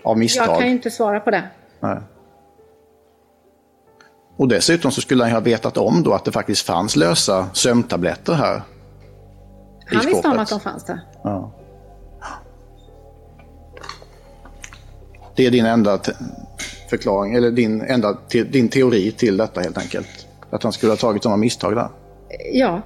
av 0.05 0.19
misstag. 0.19 0.49
Jag 0.49 0.59
kan 0.59 0.67
ju 0.67 0.73
inte 0.73 0.91
svara 0.91 1.21
på 1.21 1.31
det. 1.31 1.43
Nej. 1.81 1.97
Och 4.37 4.49
dessutom 4.49 4.91
så 4.91 5.01
skulle 5.01 5.23
han 5.23 5.31
ju 5.31 5.35
ha 5.35 5.41
vetat 5.41 5.77
om 5.77 6.03
då 6.03 6.13
att 6.13 6.25
det 6.25 6.33
faktiskt 6.33 6.67
fanns 6.67 6.97
lösa 6.97 7.47
sömntabletter 7.53 8.33
här. 8.33 8.63
Han 9.87 10.07
visste 10.07 10.15
om 10.15 10.23
skåpet. 10.23 10.41
att 10.41 10.49
de 10.49 10.61
fanns 10.61 10.85
där. 10.85 11.01
Ja. 11.23 11.51
Det 15.37 15.47
är 15.47 15.51
din 15.51 15.67
enda 15.67 15.99
förklaring, 16.91 17.35
eller 17.35 17.51
din, 17.51 17.81
enda 17.81 18.15
te 18.29 18.43
din 18.45 18.69
teori 18.69 19.13
till 19.13 19.37
detta 19.37 19.61
helt 19.61 19.79
enkelt. 19.79 20.27
Att 20.51 20.63
han 20.63 20.73
skulle 20.73 20.93
ha 20.93 20.97
tagit 20.97 21.23
sådana 21.23 21.37
misstag 21.37 21.75
där. 21.77 21.89
Ja, 22.53 22.81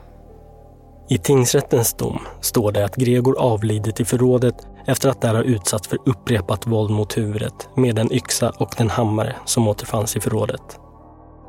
I 1.08 1.18
tingsrättens 1.18 1.94
dom 1.94 2.18
står 2.40 2.72
det 2.72 2.84
att 2.84 2.96
Gregor 2.96 3.38
avlidit 3.38 4.00
i 4.00 4.04
förrådet 4.04 4.54
efter 4.86 5.08
att 5.08 5.20
där 5.20 5.34
ha 5.34 5.42
utsatts 5.42 5.88
för 5.88 5.98
upprepat 6.06 6.66
våld 6.66 6.90
mot 6.90 7.16
huvudet 7.16 7.68
med 7.76 7.96
den 7.96 8.12
yxa 8.12 8.52
och 8.58 8.74
den 8.78 8.90
hammare 8.90 9.36
som 9.44 9.68
återfanns 9.68 10.16
i 10.16 10.20
förrådet. 10.20 10.80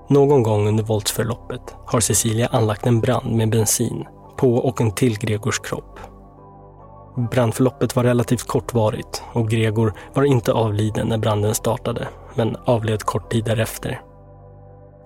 Någon 0.10 0.44
gång 0.44 0.68
under 0.68 0.84
våldsförloppet 0.84 1.62
har 1.86 2.00
Cecilia 2.00 2.48
anlagt 2.48 2.86
en 2.86 3.02
brand 3.02 3.36
med 3.36 3.50
bensin 3.50 4.06
på 4.40 4.56
och 4.56 4.82
en 4.82 4.92
till 4.92 5.20
Gregors 5.20 5.60
kropp. 5.60 6.00
Brandförloppet 7.32 7.96
var 7.96 8.04
relativt 8.04 8.48
kortvarigt 8.48 9.24
och 9.34 9.50
Gregor 9.50 9.94
var 10.14 10.24
inte 10.24 10.54
avliden 10.54 11.08
när 11.08 11.18
branden 11.18 11.56
startade, 11.56 12.08
men 12.36 12.56
avled 12.66 13.04
kort 13.04 13.32
tid 13.32 13.46
därefter. 13.46 14.02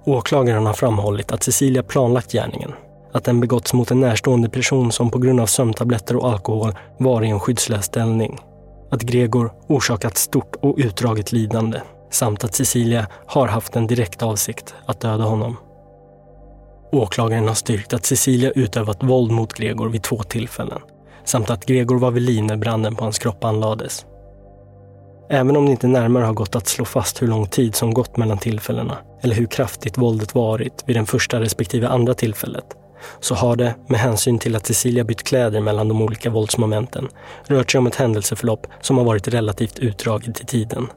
Åklagaren 0.06 0.65
har 0.65 0.74
framhållit 0.74 1.32
att 1.32 1.43
Cecilia 1.43 1.84
planlagt 1.84 2.32
gärningen, 2.32 2.72
att 3.13 3.24
den 3.24 3.39
begåtts 3.39 3.74
mot 3.74 3.91
en 3.91 4.00
närstående 4.00 4.50
person 4.50 4.91
som 4.91 5.12
på 5.12 5.19
grund 5.19 5.39
av 5.39 5.46
sömntabletter 5.46 6.15
och 6.15 6.30
alkohol 6.30 6.74
var 7.00 7.24
i 7.24 7.30
en 7.30 7.39
skyddslös 7.39 7.86
ställning. 7.86 8.39
Att 8.91 9.02
Gregor 9.02 9.54
orsakat 9.67 10.17
stort 10.17 10.56
och 10.62 10.76
utdraget 10.78 11.32
lidande 11.32 11.82
samt 12.12 12.43
att 12.43 12.56
Cecilia 12.56 13.08
har 13.28 13.48
haft 13.48 13.76
en 13.76 13.88
direkt 13.88 14.24
avsikt 14.24 14.76
att 14.86 15.00
döda 15.00 15.24
honom. 15.24 15.58
Åklagaren 16.93 17.47
har 17.47 17.56
styrkt 17.56 17.93
att 17.93 18.06
Cecilia 18.06 18.51
utövat 18.51 19.03
våld 19.03 19.32
mot 19.32 19.53
Gregor 19.53 19.89
vid 19.89 20.03
två 20.03 20.23
tillfällen 20.23 20.82
samt 21.25 21.49
att 21.49 21.65
Gregor 21.65 21.99
var 21.99 22.12
vid 22.12 22.23
liv 22.23 22.43
när 22.43 22.58
branden 22.58 22.95
på 22.95 23.03
hans 23.03 23.19
kropp 23.19 23.43
anlades. 23.43 24.06
Även 25.29 25.58
om 25.58 25.65
det 25.65 25.71
inte 25.71 25.88
närmare 25.88 26.25
har 26.25 26.34
gått 26.34 26.56
att 26.56 26.67
slå 26.67 26.86
fast 26.86 27.21
hur 27.21 27.27
lång 27.27 27.47
tid 27.47 27.75
som 27.75 27.93
gått 27.93 28.17
mellan 28.17 28.38
tillfällena 28.38 28.97
eller 29.21 29.36
hur 29.36 29.45
kraftigt 29.45 29.97
våldet 29.97 30.36
varit 30.36 30.84
vid 30.86 30.95
den 30.95 31.06
första 31.06 31.41
respektive 31.41 31.88
andra 31.88 32.13
tillfället 32.13 32.65
så 33.19 33.36
har 33.36 33.56
det, 33.56 33.75
med 33.88 33.99
hänsyn 33.99 34.39
till 34.39 34.56
att 34.56 34.65
Cecilia 34.65 35.03
bytt 35.03 35.23
kläder 35.23 35.62
mellan 35.62 35.88
de 35.88 36.01
olika 36.01 36.29
våldsmomenten, 36.29 37.10
rört 37.47 37.71
sig 37.71 37.79
om 37.79 37.88
ett 37.88 37.95
händelseförlopp 37.95 38.67
som 38.82 38.97
har 38.97 39.06
varit 39.06 39.27
relativt 39.27 39.79
utdraget 39.79 40.41
i 40.41 40.45
tiden. 40.45 40.88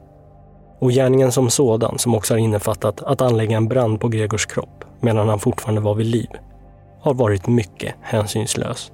Och 0.79 0.91
gärningen 0.91 1.31
som 1.31 1.49
sådan, 1.49 1.99
som 1.99 2.15
också 2.15 2.33
har 2.33 2.39
innefattat 2.39 3.01
att 3.01 3.21
anlägga 3.21 3.57
en 3.57 3.67
brand 3.67 3.99
på 3.99 4.07
Gregors 4.07 4.45
kropp 4.45 4.76
medan 4.99 5.29
han 5.29 5.39
fortfarande 5.39 5.81
var 5.81 5.95
vid 5.95 6.05
liv, 6.05 6.29
har 7.01 7.13
varit 7.13 7.47
mycket 7.47 7.95
hänsynslös. 8.01 8.91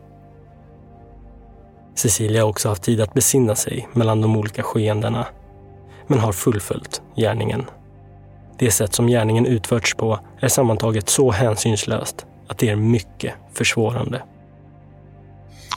Cecilia 1.95 2.41
har 2.41 2.49
också 2.49 2.69
haft 2.69 2.83
tid 2.83 3.01
att 3.01 3.13
besinna 3.13 3.55
sig 3.55 3.87
mellan 3.93 4.21
de 4.21 4.37
olika 4.37 4.63
skeendena, 4.63 5.27
men 6.07 6.19
har 6.19 6.31
fullföljt 6.31 7.01
gärningen. 7.15 7.65
Det 8.57 8.71
sätt 8.71 8.93
som 8.93 9.07
gärningen 9.07 9.45
utförts 9.45 9.95
på 9.95 10.19
är 10.39 10.47
sammantaget 10.47 11.09
så 11.09 11.31
hänsynslöst 11.31 12.25
att 12.47 12.57
det 12.57 12.69
är 12.69 12.75
mycket 12.75 13.33
försvårande. 13.53 14.23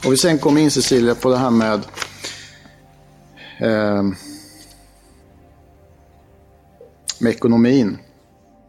Och 0.05 0.11
vi 0.11 0.17
sen 0.17 0.37
kommer 0.37 0.61
in 0.61 0.71
Cecilia 0.71 1.15
på 1.15 1.29
det 1.29 1.37
här 1.37 1.49
med 1.49 1.81
eh, 3.59 4.03
med 7.19 7.31
ekonomin. 7.31 7.97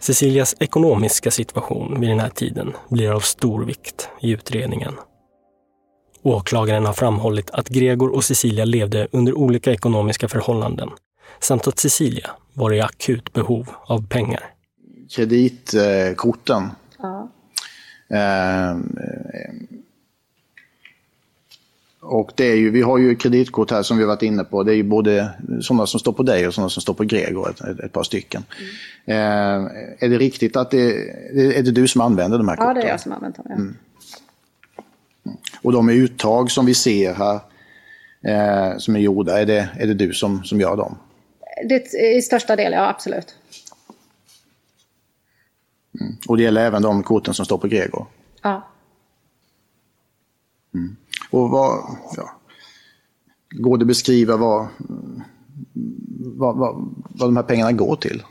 Cecilias 0.01 0.55
ekonomiska 0.61 1.31
situation 1.31 2.01
vid 2.01 2.11
den 2.11 2.21
här 2.21 2.29
tiden 2.29 2.73
blir 2.89 3.11
av 3.11 3.21
stor 3.21 3.65
vikt 3.65 4.09
i 4.21 4.31
utredningen. 4.31 4.95
Åklagaren 6.23 6.87
har 6.87 6.93
framhållit 6.93 7.51
att 7.51 7.69
Gregor 7.69 8.15
och 8.15 8.25
Cecilia 8.25 8.65
levde 8.65 9.09
under 9.13 9.39
olika 9.39 9.73
ekonomiska 9.73 10.29
förhållanden 10.29 10.89
samt 11.41 11.69
att 11.69 11.79
Cecilia 11.79 12.31
var 12.55 12.73
i 12.73 12.81
akut 12.81 13.33
behov 13.33 13.69
av 13.87 14.07
pengar. 14.09 14.45
Kreditkorten. 15.11 16.71
ja. 16.99 17.29
Och 22.11 22.31
det 22.35 22.44
är 22.44 22.55
ju, 22.55 22.71
vi 22.71 22.83
har 22.83 22.99
ju 22.99 23.14
kreditkort 23.14 23.71
här 23.71 23.83
som 23.83 23.97
vi 23.97 24.03
har 24.03 24.09
varit 24.09 24.23
inne 24.23 24.44
på. 24.44 24.62
Det 24.62 24.73
är 24.73 24.77
ju 24.77 24.83
både 24.83 25.31
sådana 25.61 25.87
som 25.87 26.01
står 26.01 26.12
på 26.12 26.23
dig 26.23 26.47
och 26.47 26.55
sådana 26.55 26.71
som 26.71 26.83
står 26.83 26.94
på 26.94 27.05
Gregor, 27.05 27.51
ett, 27.51 27.81
ett, 27.81 27.92
par 27.92 28.03
stycken. 28.03 28.44
Eh, 29.05 29.16
är 29.99 30.09
det 30.09 30.18
riktigt 30.18 30.57
att 30.57 30.71
det, 30.71 31.11
är 31.59 31.62
det 31.62 31.71
du 31.71 31.88
som 31.88 32.01
använder 32.01 32.38
de 32.38 32.49
här 32.49 32.57
ja, 32.57 32.62
korten? 32.62 32.75
det 32.75 32.83
är 32.83 32.90
jag 32.90 33.01
som 33.01 33.12
använt 33.12 33.37
dem. 33.37 33.47
Ja. 33.49 33.55
Mm. 33.55 33.77
Och 35.62 35.73
de 35.73 35.88
uttag 35.88 36.51
som 36.51 36.66
vi 36.66 36.75
ser 36.75 37.14
här, 37.14 37.40
eh, 38.23 38.79
som 38.79 38.97
är 38.97 39.01
gjorda, 39.01 39.40
är 39.40 39.47
det, 39.47 39.68
är 39.79 39.87
det 39.87 39.94
du 39.94 40.12
som, 40.12 40.44
som 40.44 40.61
gör 40.61 40.77
dem? 40.77 40.99
Det, 41.68 41.94
I 42.16 42.23
största 42.23 42.57
del, 42.57 42.73
ja 42.73 42.88
absolut. 42.88 43.35
Och 46.29 46.37
det 46.37 46.42
gäller 46.42 46.64
även 46.64 46.83
de 46.83 47.03
korten 47.03 47.35
som 47.35 47.44
står 47.44 47.59
på 47.59 47.68
Gregor? 47.68 48.07
Ja. 48.42 48.68
Och 51.31 51.51
vad, 51.51 51.97
ja, 52.17 52.31
går 53.51 53.79
det 53.79 53.83
att 53.83 53.88
beskriva 53.88 54.37
vad, 54.37 54.67
vad, 56.37 56.57
vad, 56.57 56.95
vad 57.11 57.29
de 57.29 57.37
här 57.37 57.43
pengarna 57.43 57.73
går 57.73 57.97
till? 57.97 58.23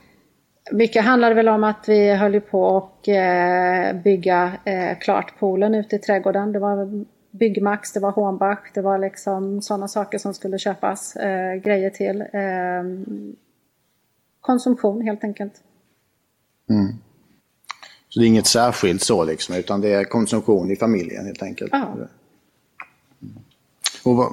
Mycket 0.72 1.06
handlade 1.06 1.36
väl 1.36 1.48
om 1.48 1.64
att 1.64 1.86
vi 1.88 2.16
höll 2.16 2.42
på 2.42 2.64
och 2.64 3.10
eh, 3.10 3.96
bygga 3.96 4.52
eh, 4.66 5.00
klart 5.00 5.40
poolen 5.40 5.76
ute 5.76 5.96
i 5.96 6.00
trädgården. 6.00 6.52
Det 6.52 6.60
var 6.60 7.06
Byggmax, 7.32 7.94
det 7.94 8.00
var 8.00 8.12
Hornbach, 8.12 8.72
det 8.74 8.82
var 8.82 8.98
liksom 8.98 9.62
sådana 9.62 9.88
saker 9.88 10.18
som 10.18 10.34
skulle 10.34 10.60
köpas 10.60 11.16
eh, 11.16 11.56
grejer 11.56 11.90
till. 11.90 12.22
Eh, 12.22 13.08
konsumtion 14.42 15.02
helt 15.02 15.24
enkelt. 15.24 15.54
Mm. 16.70 16.94
Så 18.10 18.20
det 18.20 18.26
är 18.26 18.28
inget 18.28 18.48
särskilt 18.48 19.02
så 19.02 19.24
liksom, 19.24 19.56
utan 19.56 19.82
det 19.82 19.94
är 19.94 20.04
konsumtion 20.04 20.72
i 20.72 20.76
familjen 20.76 21.26
helt 21.26 21.44
enkelt? 21.44 21.70
Ja. 21.74 21.96
Och 24.08 24.16
vad, 24.16 24.32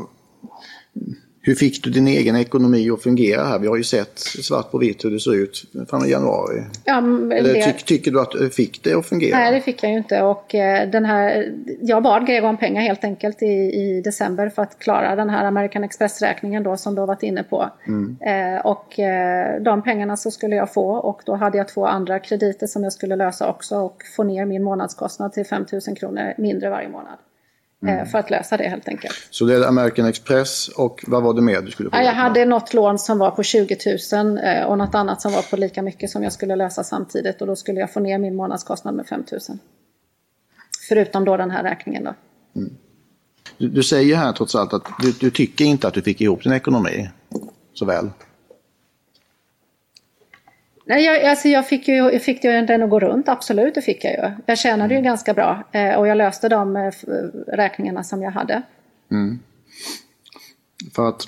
hur 1.47 1.55
fick 1.55 1.85
du 1.85 1.91
din 1.91 2.09
egen 2.09 2.37
ekonomi 2.37 2.91
att 2.91 3.03
fungera 3.03 3.45
här? 3.45 3.59
Vi 3.59 3.67
har 3.67 3.77
ju 3.77 3.85
sett 3.85 4.19
svart 4.19 4.71
på 4.71 4.79
vitt 4.79 5.05
hur 5.05 5.11
det 5.11 5.21
ser 5.21 5.35
ut 5.35 5.65
fram 5.91 6.05
i 6.05 6.11
januari. 6.11 6.65
Ja, 6.85 6.99
Eller 7.33 7.55
ty, 7.55 7.73
tycker 7.73 8.11
du 8.11 8.21
att 8.21 8.31
du 8.31 8.51
fick 8.51 8.85
det 8.85 8.95
att 8.95 9.07
fungera? 9.07 9.39
Nej, 9.39 9.55
det 9.55 9.61
fick 9.61 9.83
jag 9.83 9.93
ju 9.93 9.99
inte. 9.99 10.23
Och, 10.23 10.55
eh, 10.55 10.91
den 10.91 11.05
här, 11.05 11.53
jag 11.81 12.03
bad 12.03 12.27
Gregor 12.27 12.49
om 12.49 12.57
pengar 12.57 12.83
helt 12.83 13.05
enkelt 13.05 13.43
i, 13.43 13.47
i 13.47 14.03
december 14.05 14.49
för 14.49 14.63
att 14.63 14.79
klara 14.79 15.17
den 15.17 15.31
här 15.31 15.45
American 15.45 15.85
Express-räkningen 15.85 16.63
då 16.63 16.77
som 16.77 16.95
du 16.95 17.01
har 17.01 17.07
varit 17.07 17.23
inne 17.23 17.43
på. 17.43 17.71
Mm. 17.87 18.17
Eh, 18.21 18.67
och 18.67 18.99
eh, 18.99 19.63
de 19.63 19.83
pengarna 19.83 20.17
så 20.17 20.31
skulle 20.31 20.57
jag 20.57 20.73
få 20.73 20.91
och 20.91 21.23
då 21.27 21.35
hade 21.35 21.59
jag 21.59 21.69
två 21.69 21.87
andra 21.87 22.19
krediter 22.19 22.67
som 22.67 22.83
jag 22.83 22.93
skulle 22.93 23.17
lösa 23.17 23.51
också 23.51 23.77
och 23.77 24.03
få 24.17 24.25
ner 24.25 24.45
min 24.45 24.63
månadskostnad 24.63 25.33
till 25.33 25.45
5 25.45 25.67
000 25.73 25.97
kronor 25.97 26.35
mindre 26.39 26.71
varje 26.71 26.89
månad. 26.89 27.19
Mm. 27.85 27.99
Eh, 27.99 28.07
för 28.07 28.19
att 28.19 28.31
lösa 28.31 28.57
det 28.57 28.69
helt 28.69 28.89
enkelt. 28.89 29.15
Så 29.31 29.45
det 29.45 29.55
är 29.55 29.69
American 29.69 30.07
Express 30.07 30.69
och 30.69 31.05
vad 31.07 31.23
var 31.23 31.35
det 31.35 31.43
mer 31.43 31.61
du 31.61 31.71
skulle 31.71 31.91
få? 31.91 31.97
Ja, 31.97 32.03
jag 32.03 32.13
hade 32.13 32.45
något 32.45 32.75
lån 32.75 32.99
som 32.99 33.19
var 33.19 33.31
på 33.31 33.43
20 33.43 33.77
000 34.13 34.39
eh, 34.39 34.65
och 34.65 34.79
något 34.79 34.95
annat 34.95 35.23
som 35.23 35.33
var 35.33 35.43
på 35.43 35.57
lika 35.57 35.83
mycket 35.83 36.11
som 36.11 36.23
jag 36.23 36.33
skulle 36.33 36.57
lösa 36.57 36.85
samtidigt 36.85 37.41
och 37.41 37.47
då 37.47 37.57
skulle 37.57 37.81
jag 37.81 37.93
få 37.93 38.01
ner 38.01 38.19
min 38.19 38.37
månadskostnad 38.37 38.95
med 38.95 39.07
5 39.07 39.25
000. 39.33 39.41
Förutom 40.89 41.25
då 41.25 41.37
den 41.37 41.51
här 41.51 41.63
räkningen 41.63 42.05
då. 42.05 42.15
Du, 43.59 43.69
du 43.69 43.83
säger 43.83 44.17
här 44.17 44.33
trots 44.33 44.55
allt 44.55 44.73
att 44.73 44.85
du, 45.03 45.13
du 45.13 45.31
tycker 45.31 45.65
inte 45.65 45.89
att 45.89 45.95
du 45.95 46.03
fick 46.03 46.21
ihop 46.21 46.43
din 46.43 46.53
ekonomi 46.53 47.11
så 47.75 47.85
väl. 47.85 48.11
Nej, 50.87 51.05
jag, 51.05 51.25
alltså 51.25 51.49
jag 51.49 51.69
fick 51.69 51.89
ju, 51.89 51.95
jag 51.95 52.23
fick 52.23 52.45
ju 52.45 52.51
den 52.51 52.83
att 52.83 52.91
gå 52.91 53.01
runt, 53.01 53.29
absolut 53.29 53.75
det 53.75 53.83
fick 53.83 54.05
jag 54.05 54.13
ju. 54.13 54.43
Jag 54.47 54.59
tjänade 54.59 54.95
ju 54.95 55.01
ganska 55.01 55.35
bra 55.35 55.63
eh, 55.73 55.95
och 55.95 56.09
jag 56.09 56.17
löste 56.17 56.49
de 56.49 56.77
eh, 56.77 56.93
räkningarna 57.47 58.05
som 58.05 58.23
jag 58.23 58.31
hade. 58.31 58.63
Mm. 59.11 59.39
För 60.95 61.09
att 61.09 61.23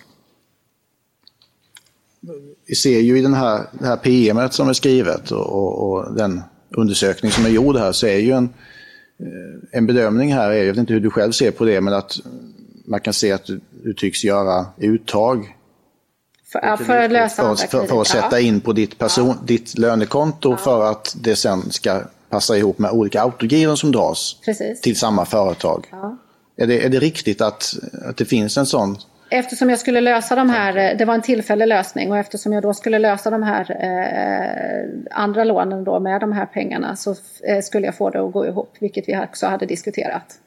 vi 2.66 2.74
ser 2.74 3.00
ju 3.00 3.18
i 3.18 3.22
den 3.22 3.34
här, 3.34 3.60
det 3.72 3.86
här 3.86 3.96
PMet 3.96 4.52
som 4.52 4.68
är 4.68 4.72
skrivet 4.72 5.30
och, 5.30 5.46
och, 5.46 5.92
och 5.92 6.14
den 6.14 6.42
undersökning 6.70 7.30
som 7.30 7.44
är 7.44 7.50
gjord 7.50 7.76
här 7.76 7.92
så 7.92 8.06
är 8.06 8.18
ju 8.18 8.32
en, 8.32 8.48
en 9.72 9.86
bedömning 9.86 10.34
här 10.34 10.50
är, 10.50 10.54
jag 10.54 10.66
vet 10.66 10.76
inte 10.76 10.92
hur 10.92 11.00
du 11.00 11.10
själv 11.10 11.32
ser 11.32 11.50
på 11.50 11.64
det, 11.64 11.80
men 11.80 11.94
att 11.94 12.12
man 12.84 13.00
kan 13.00 13.12
se 13.12 13.32
att 13.32 13.44
du, 13.44 13.60
du 13.84 13.94
tycks 13.94 14.24
göra 14.24 14.66
uttag 14.76 15.55
För, 16.52 16.60
ja, 16.62 16.76
för 16.76 16.96
att 16.96 17.12
lösa 17.12 17.56
för, 17.56 17.66
för, 17.66 17.86
för 17.86 18.00
att 18.00 18.06
sätta 18.06 18.40
in 18.40 18.60
på 18.60 18.72
ditt, 18.72 18.98
person, 18.98 19.38
ditt 19.44 19.78
lönekonto 19.78 20.56
för 20.56 20.90
att 20.90 21.16
det 21.20 21.36
sen 21.36 21.70
ska 21.70 22.02
passa 22.28 22.56
ihop 22.56 22.78
med 22.78 22.90
olika 22.90 23.22
autogiron 23.22 23.76
som 23.76 23.92
dras 23.92 24.40
Precis. 24.44 24.80
till 24.80 24.96
samma 24.98 25.24
företag. 25.24 25.86
Ja. 25.90 26.18
Är, 26.56 26.66
det, 26.66 26.84
är 26.84 26.88
det 26.88 26.98
riktigt 26.98 27.40
att, 27.40 27.74
att 28.08 28.16
det 28.16 28.24
finns 28.24 28.56
en 28.56 28.66
sån? 28.66 28.96
Eftersom 29.30 29.70
jag 29.70 29.78
skulle 29.78 30.00
lösa 30.00 30.34
de 30.34 30.50
här, 30.50 30.94
det 30.94 31.04
var 31.04 31.14
en 31.14 31.22
tillfällig 31.22 31.66
lösning 31.66 32.10
och 32.10 32.18
eftersom 32.18 32.52
jag 32.52 32.62
då 32.62 32.74
skulle 32.74 32.98
lösa 32.98 33.30
de 33.30 33.42
här 33.42 33.70
eh, 33.70 35.18
andra 35.20 35.44
lånen 35.44 35.84
då 35.84 36.00
med 36.00 36.20
de 36.20 36.32
här 36.32 36.46
pengarna 36.46 36.96
så 36.96 37.10
eh, 37.48 37.60
skulle 37.62 37.86
jag 37.86 37.96
få 37.96 38.10
det 38.10 38.26
att 38.26 38.32
gå 38.32 38.46
ihop, 38.46 38.76
vilket 38.80 39.08
vi 39.08 39.18
också 39.18 39.46
hade 39.46 39.66
diskuterat. 39.66 40.38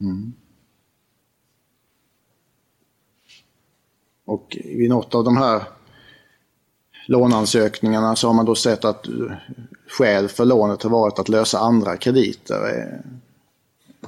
Mm. 0.00 0.32
Och 4.26 4.58
vid 4.64 4.90
något 4.90 5.14
av 5.14 5.24
de 5.24 5.36
här 5.36 5.62
låneansökningarna 7.06 8.16
så 8.16 8.26
har 8.26 8.34
man 8.34 8.44
då 8.44 8.54
sett 8.54 8.84
att 8.84 9.06
skäl 9.88 10.28
för 10.28 10.44
lånet 10.44 10.82
har 10.82 10.90
varit 10.90 11.18
att 11.18 11.28
lösa 11.28 11.58
andra 11.58 11.96
krediter. 11.96 12.54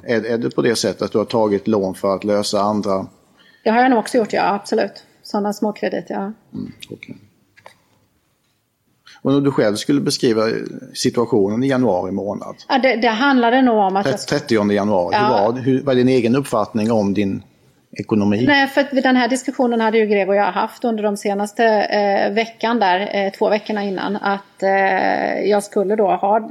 Är, 0.03 0.25
är 0.25 0.37
det 0.37 0.55
på 0.55 0.61
det 0.61 0.75
sättet 0.75 1.01
att 1.01 1.11
du 1.11 1.17
har 1.17 1.25
tagit 1.25 1.67
lån 1.67 1.95
för 1.95 2.15
att 2.15 2.23
lösa 2.23 2.61
andra? 2.61 3.07
Det 3.63 3.69
har 3.69 3.81
jag 3.81 3.89
nog 3.89 3.99
också 3.99 4.17
gjort, 4.17 4.33
ja 4.33 4.53
absolut. 4.53 5.03
Sådana 5.23 5.53
småkrediter, 5.53 6.13
ja. 6.13 6.33
Mm, 6.53 6.71
okej. 6.89 7.17
Och 9.21 9.33
om 9.33 9.43
du 9.43 9.51
själv 9.51 9.75
skulle 9.75 10.01
beskriva 10.01 10.43
situationen 10.93 11.63
i 11.63 11.67
januari 11.67 12.11
månad? 12.11 12.55
ja 12.69 12.77
det, 12.79 12.95
det 12.95 13.07
handlade 13.07 13.61
nog 13.61 13.77
om 13.77 13.95
att 13.95 14.05
jag 14.05 14.19
30 14.19 14.71
januari, 14.71 15.15
Ja. 15.15 15.27
hur, 15.27 15.53
var, 15.53 15.61
hur 15.61 15.83
var 15.83 15.95
din 15.95 16.07
egen 16.07 16.35
uppfattning 16.35 16.91
om 16.91 17.13
din 17.13 17.43
ekonomi? 17.99 18.45
Nej, 18.47 18.67
för 18.67 18.81
att 18.81 18.91
den 18.91 19.15
här 19.15 19.27
diskussionen 19.27 19.81
hade 19.81 19.97
ju 19.97 20.05
Greg 20.05 20.29
och 20.29 20.35
jag 20.35 20.51
haft 20.51 20.83
under 20.83 21.03
de 21.03 21.17
senaste 21.17 21.65
eh, 21.65 22.33
veckan 22.33 22.79
där, 22.79 23.09
eh, 23.13 23.31
två 23.31 23.49
veckorna 23.49 23.83
innan. 23.83 24.15
Att 24.15 24.63
eh, 24.63 25.39
jag 25.39 25.63
skulle 25.63 25.95
då 25.95 26.07
ha, 26.07 26.49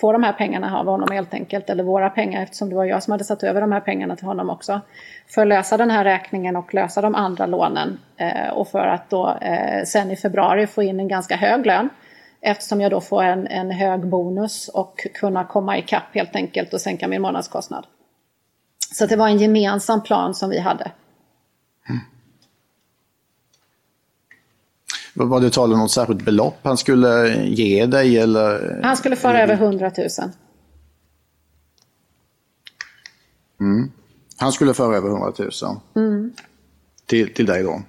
få 0.00 0.12
de 0.12 0.22
här 0.22 0.32
pengarna 0.32 0.78
av 0.78 0.86
honom 0.86 1.08
helt 1.12 1.34
enkelt. 1.34 1.70
Eller 1.70 1.84
våra 1.84 2.10
pengar 2.10 2.42
eftersom 2.42 2.68
det 2.68 2.76
var 2.76 2.84
jag 2.84 3.02
som 3.02 3.12
hade 3.12 3.24
satt 3.24 3.42
över 3.42 3.60
de 3.60 3.72
här 3.72 3.80
pengarna 3.80 4.16
till 4.16 4.26
honom 4.26 4.50
också. 4.50 4.80
För 5.28 5.42
att 5.42 5.48
lösa 5.48 5.76
den 5.76 5.90
här 5.90 6.04
räkningen 6.04 6.56
och 6.56 6.74
lösa 6.74 7.00
de 7.00 7.14
andra 7.14 7.46
lånen. 7.46 7.98
Eh, 8.16 8.48
och 8.52 8.68
för 8.68 8.86
att 8.86 9.10
då 9.10 9.36
eh, 9.40 9.84
sen 9.84 10.10
i 10.10 10.16
februari 10.16 10.66
få 10.66 10.82
in 10.82 11.00
en 11.00 11.08
ganska 11.08 11.36
hög 11.36 11.66
lön. 11.66 11.88
Eftersom 12.40 12.80
jag 12.80 12.90
då 12.90 13.00
får 13.00 13.22
en, 13.22 13.46
en 13.46 13.70
hög 13.70 14.06
bonus 14.06 14.68
och 14.68 15.06
kunna 15.14 15.44
komma 15.44 15.78
ikapp 15.78 16.14
helt 16.14 16.36
enkelt 16.36 16.74
och 16.74 16.80
sänka 16.80 17.08
min 17.08 17.22
månadskostnad. 17.22 17.86
Så 18.92 19.06
det 19.06 19.16
var 19.16 19.28
en 19.28 19.38
gemensam 19.38 20.02
plan 20.02 20.34
som 20.34 20.50
vi 20.50 20.58
hade. 20.60 20.92
Var 25.14 25.26
var 25.26 25.40
det 25.40 25.50
tal 25.50 25.72
om 25.72 25.78
något 25.78 25.90
särskilt 25.90 26.24
belopp 26.24 26.58
han 26.62 26.76
skulle 26.76 27.34
ge 27.44 27.86
dig 27.86 28.18
eller? 28.18 28.80
Han 28.82 28.96
skulle 28.96 29.16
föra 29.16 29.40
över 29.42 29.54
100 29.54 29.90
000. 29.98 30.08
Mm. 33.60 33.90
Han 34.36 34.52
skulle 34.52 34.74
föra 34.74 34.96
över 34.96 35.08
100 35.08 35.32
000 35.38 35.50
Mm. 35.96 36.32
till, 37.06 37.34
till 37.34 37.46
dig 37.46 37.62
då? 37.62 37.82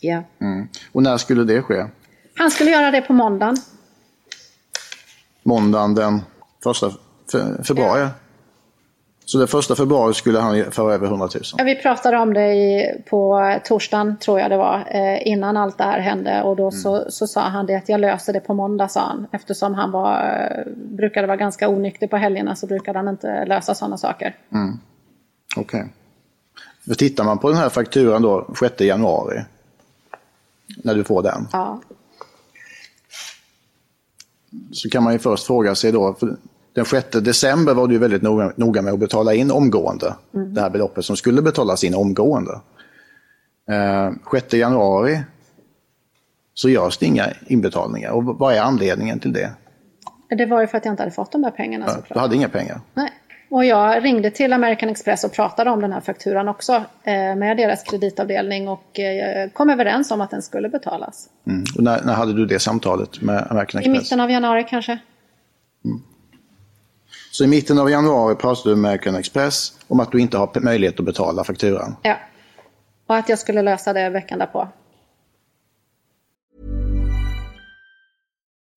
Ja. 0.00 0.22
Mm. 0.40 0.68
Och 0.92 1.02
när 1.02 1.16
skulle 1.16 1.44
det 1.44 1.62
ske? 1.62 1.86
Han 2.34 2.50
skulle 2.50 2.70
göra 2.70 2.90
det 2.90 3.00
på 3.02 3.12
måndagen. 3.12 3.56
Måndagen 5.42 5.94
den 5.94 6.20
första 6.62 6.90
fe- 7.32 7.62
februari? 7.62 8.08
Så 9.24 9.38
den 9.38 9.48
första 9.48 9.74
februari 9.74 10.14
skulle 10.14 10.38
han 10.38 10.72
föra 10.72 10.94
över 10.94 11.06
100 11.06 11.28
000? 11.34 11.42
Ja, 11.58 11.64
Vi 11.64 11.74
pratade 11.74 12.16
om 12.18 12.34
det 12.34 12.54
i, 12.54 13.02
på 13.10 13.54
torsdagen, 13.64 14.16
tror 14.18 14.40
jag 14.40 14.50
det 14.50 14.56
var, 14.56 14.88
eh, 14.90 15.26
innan 15.28 15.56
allt 15.56 15.78
det 15.78 15.84
här 15.84 16.00
hände. 16.00 16.42
Och 16.42 16.56
då 16.56 16.70
så, 16.70 17.04
så 17.10 17.26
sa 17.26 17.40
han 17.40 17.66
det 17.66 17.74
att 17.74 17.88
jag 17.88 18.00
löser 18.00 18.32
det 18.32 18.40
på 18.40 18.54
måndag, 18.54 18.88
sa 18.88 19.00
han. 19.00 19.26
Eftersom 19.32 19.74
han 19.74 19.90
var, 19.90 20.20
eh, 20.20 20.72
brukade 20.76 21.26
vara 21.26 21.36
ganska 21.36 21.68
onykter 21.68 22.06
på 22.06 22.16
helgerna 22.16 22.56
så 22.56 22.66
brukade 22.66 22.98
han 22.98 23.08
inte 23.08 23.44
lösa 23.44 23.74
sådana 23.74 23.96
saker. 23.98 24.36
Mm. 24.52 24.78
Okej. 25.56 25.88
För 26.88 26.94
Tittar 26.94 27.24
man 27.24 27.38
på 27.38 27.48
den 27.48 27.58
här 27.58 27.68
fakturan 27.68 28.22
då 28.22 28.54
6 28.58 28.80
januari, 28.80 29.40
när 30.84 30.94
du 30.94 31.04
får 31.04 31.22
den, 31.22 31.48
Ja. 31.52 31.80
så 34.72 34.88
kan 34.90 35.02
man 35.02 35.12
ju 35.12 35.18
först 35.18 35.46
fråga 35.46 35.74
sig 35.74 35.92
då, 35.92 36.14
för 36.14 36.36
den 36.74 36.84
6 36.84 37.06
december 37.10 37.74
var 37.74 37.88
du 37.88 37.98
väldigt 37.98 38.22
noga, 38.56 38.82
med 38.82 38.92
att 38.92 38.98
betala 38.98 39.34
in 39.34 39.50
omgående, 39.50 40.14
Mm. 40.34 40.54
det 40.54 40.60
här 40.60 40.70
beloppet 40.70 41.04
som 41.04 41.16
skulle 41.16 41.42
betalas 41.42 41.84
in 41.84 41.94
omgående. 41.94 42.60
Eh, 43.70 44.12
6 44.32 44.54
januari 44.54 45.20
så 46.54 46.68
görs 46.68 46.98
det 46.98 47.06
inga 47.06 47.26
inbetalningar. 47.46 48.10
Och 48.10 48.24
vad 48.24 48.54
är 48.54 48.60
anledningen 48.60 49.18
till 49.20 49.32
det? 49.32 49.50
Det 50.38 50.46
var 50.46 50.60
ju 50.60 50.66
för 50.66 50.78
att 50.78 50.84
jag 50.84 50.92
inte 50.92 51.02
hade 51.02 51.14
fått 51.14 51.32
de 51.32 51.42
där 51.42 51.50
pengarna 51.50 51.86
Ja, 51.88 51.96
du 52.14 52.20
hade 52.20 52.36
inga 52.36 52.48
pengar. 52.48 52.80
Nej. 52.94 53.10
Och 53.50 53.64
jag 53.64 54.04
ringde 54.04 54.30
till 54.30 54.52
American 54.52 54.88
Express 54.88 55.24
och 55.24 55.32
pratade 55.32 55.70
om 55.70 55.80
den 55.80 55.92
här 55.92 56.00
fakturan 56.00 56.48
också 56.48 56.72
eh, 57.04 57.12
med 57.36 57.56
deras 57.56 57.82
kreditavdelning 57.82 58.68
och 58.68 59.00
eh, 59.00 59.50
kom 59.50 59.70
överens 59.70 60.10
om 60.10 60.20
att 60.20 60.30
den 60.30 60.42
skulle 60.42 60.68
betalas. 60.68 61.28
Mm. 61.46 61.64
Och 61.76 61.82
när, 61.82 62.02
när 62.04 62.12
hade 62.12 62.32
du 62.32 62.46
det 62.46 62.58
samtalet 62.58 63.20
med 63.22 63.46
American 63.50 63.80
I 63.82 63.84
Express? 63.84 64.02
mitten 64.02 64.20
av 64.20 64.30
januari 64.30 64.64
kanske. 64.68 64.98
Så 67.32 67.44
i 67.44 67.46
mitten 67.46 67.78
av 67.78 67.90
januari 67.90 68.34
pratade 68.34 68.74
du 68.74 68.76
med 68.76 68.88
American 68.88 69.14
Express 69.14 69.72
om 69.88 70.00
att 70.00 70.12
du 70.12 70.20
inte 70.20 70.38
har 70.38 70.60
möjlighet 70.60 70.98
att 70.98 71.06
betala 71.06 71.44
fakturan. 71.44 71.96
Ja. 72.02 72.16
Och 73.06 73.16
att 73.16 73.28
jag 73.28 73.38
skulle 73.38 73.62
lösa 73.62 73.92
det 73.92 74.10
veckan 74.10 74.38
därpå. 74.38 74.68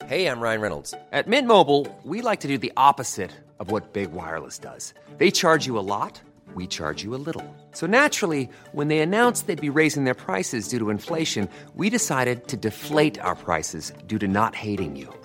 Hey, 0.07 0.27
I'm 0.27 0.41
Ryan 0.41 0.61
Reynolds. 0.61 0.93
At 1.11 1.27
Mint 1.27 1.47
Mobile, 1.47 1.85
we 2.03 2.29
like 2.29 2.41
to 2.41 2.47
do 2.47 2.57
the 2.57 2.71
opposite 2.77 3.31
of 3.59 3.71
what 3.71 3.93
Big 3.93 4.09
Wireless 4.11 4.59
does. 4.59 4.93
They 5.17 5.31
charge 5.31 5.67
you 5.67 5.79
a 5.79 5.85
lot, 5.99 6.21
we 6.55 6.67
charge 6.67 7.03
you 7.03 7.15
a 7.15 7.21
little. 7.25 7.43
So 7.73 7.87
naturally, 7.87 8.47
when 8.73 8.87
they 8.87 8.99
announced 8.99 9.47
they'd 9.47 9.73
be 9.73 9.79
raising 9.81 10.05
their 10.05 10.15
prices 10.15 10.69
due 10.69 10.79
to 10.79 10.91
inflation, 10.91 11.49
we 11.75 11.89
decided 11.89 12.47
to 12.47 12.57
deflate 12.57 13.19
our 13.19 13.35
prices 13.35 13.93
due 14.07 14.19
to 14.19 14.27
not 14.27 14.55
hating 14.55 14.95
you. 14.95 15.24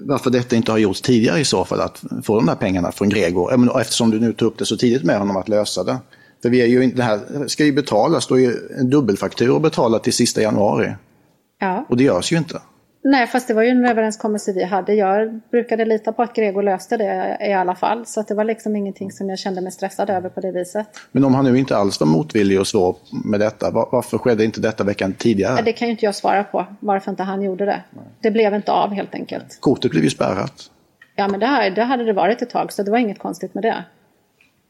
varför 0.00 0.30
detta 0.30 0.56
inte 0.56 0.72
har 0.72 0.78
gjorts 0.78 1.00
tidigare 1.00 1.40
i 1.40 1.44
så 1.44 1.64
fall, 1.64 1.80
att 1.80 2.02
få 2.22 2.36
de 2.36 2.46
där 2.46 2.54
pengarna 2.54 2.92
från 2.92 3.08
Gregor. 3.08 3.80
Eftersom 3.80 4.10
du 4.10 4.20
nu 4.20 4.32
tog 4.32 4.48
upp 4.48 4.58
det 4.58 4.66
så 4.66 4.76
tidigt 4.76 5.04
med 5.04 5.18
honom 5.18 5.36
att 5.36 5.48
lösa 5.48 5.84
det. 5.84 5.98
För 6.42 6.50
vi 6.50 6.62
är 6.62 6.66
ju, 6.66 6.86
det 6.86 7.02
här 7.02 7.48
ska 7.48 7.64
ju 7.64 7.72
betalas, 7.72 8.26
då 8.26 8.34
är 8.34 8.38
ju 8.40 8.54
en 8.78 8.90
dubbelfaktura 8.90 9.60
betalad 9.60 10.02
till 10.02 10.12
sista 10.12 10.42
januari. 10.42 10.94
Ja. 11.60 11.86
Och 11.88 11.96
det 11.96 12.04
görs 12.04 12.32
ju 12.32 12.36
inte. 12.36 12.60
Nej, 13.10 13.26
fast 13.26 13.48
det 13.48 13.54
var 13.54 13.62
ju 13.62 13.68
en 13.68 13.86
överenskommelse 13.86 14.52
vi 14.52 14.64
hade. 14.64 14.94
Jag 14.94 15.40
brukade 15.50 15.84
lita 15.84 16.12
på 16.12 16.22
att 16.22 16.34
Grego 16.34 16.60
löste 16.60 16.96
det 16.96 17.36
i 17.40 17.52
alla 17.52 17.74
fall. 17.74 18.06
Så 18.06 18.22
det 18.22 18.34
var 18.34 18.44
liksom 18.44 18.76
ingenting 18.76 19.12
som 19.12 19.28
jag 19.30 19.38
kände 19.38 19.60
mig 19.60 19.72
stressad 19.72 20.10
över 20.10 20.28
på 20.28 20.40
det 20.40 20.52
viset. 20.52 20.86
Men 21.12 21.24
om 21.24 21.34
han 21.34 21.44
nu 21.44 21.58
inte 21.58 21.76
alls 21.76 22.00
var 22.00 22.06
motvillig 22.06 22.60
och 22.60 22.66
svår 22.66 22.96
med 23.24 23.40
detta, 23.40 23.70
var- 23.70 23.88
varför 23.92 24.18
skedde 24.18 24.44
inte 24.44 24.60
detta 24.60 24.84
veckan 24.84 25.12
tidigare? 25.12 25.62
Det 25.62 25.72
kan 25.72 25.88
ju 25.88 25.92
inte 25.92 26.04
jag 26.04 26.14
svara 26.14 26.44
på, 26.44 26.66
varför 26.80 27.10
inte 27.10 27.22
han 27.22 27.42
gjorde 27.42 27.64
det. 27.64 27.82
Det 28.22 28.30
blev 28.30 28.54
inte 28.54 28.72
av 28.72 28.92
helt 28.94 29.14
enkelt. 29.14 29.58
Kortet 29.60 29.90
blev 29.90 30.04
ju 30.04 30.10
spärrat. 30.10 30.70
Ja, 31.16 31.28
men 31.28 31.40
det, 31.40 31.46
här, 31.46 31.70
det 31.70 31.82
hade 31.84 32.04
det 32.04 32.12
varit 32.12 32.42
ett 32.42 32.50
tag, 32.50 32.72
så 32.72 32.82
det 32.82 32.90
var 32.90 32.98
inget 32.98 33.18
konstigt 33.18 33.54
med 33.54 33.64
det. 33.64 33.84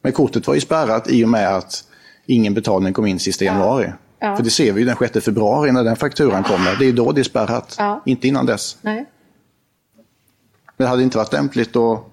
Men 0.03 0.13
kortet 0.13 0.47
var 0.47 0.55
ju 0.55 0.61
spärrat 0.61 1.11
i 1.11 1.25
och 1.25 1.29
med 1.29 1.49
att 1.57 1.85
ingen 2.27 2.55
betalning 2.55 2.93
kom 2.93 3.07
in 3.07 3.19
sista 3.19 3.45
januari. 3.45 3.85
Ja. 3.85 3.93
För 4.21 4.43
det 4.43 4.51
ser 4.51 4.73
vi 4.73 4.81
ju 4.81 4.87
den 4.87 4.97
6 4.97 5.25
februari 5.25 5.73
när 5.73 5.85
den 5.85 5.97
fakturan 5.97 6.43
kommer. 6.43 6.77
Det 6.79 6.85
är 6.87 6.93
då 6.93 7.13
det 7.13 7.21
är 7.21 7.25
spärrat, 7.25 7.75
Ja. 7.79 8.03
inte 8.07 8.29
innan 8.29 8.47
dess. 8.47 8.77
Nej. 8.83 9.07
Det 10.77 10.87
hade 10.87 11.03
inte 11.03 11.19
varit 11.19 11.33
lämpligt 11.33 11.77
att 11.77 12.05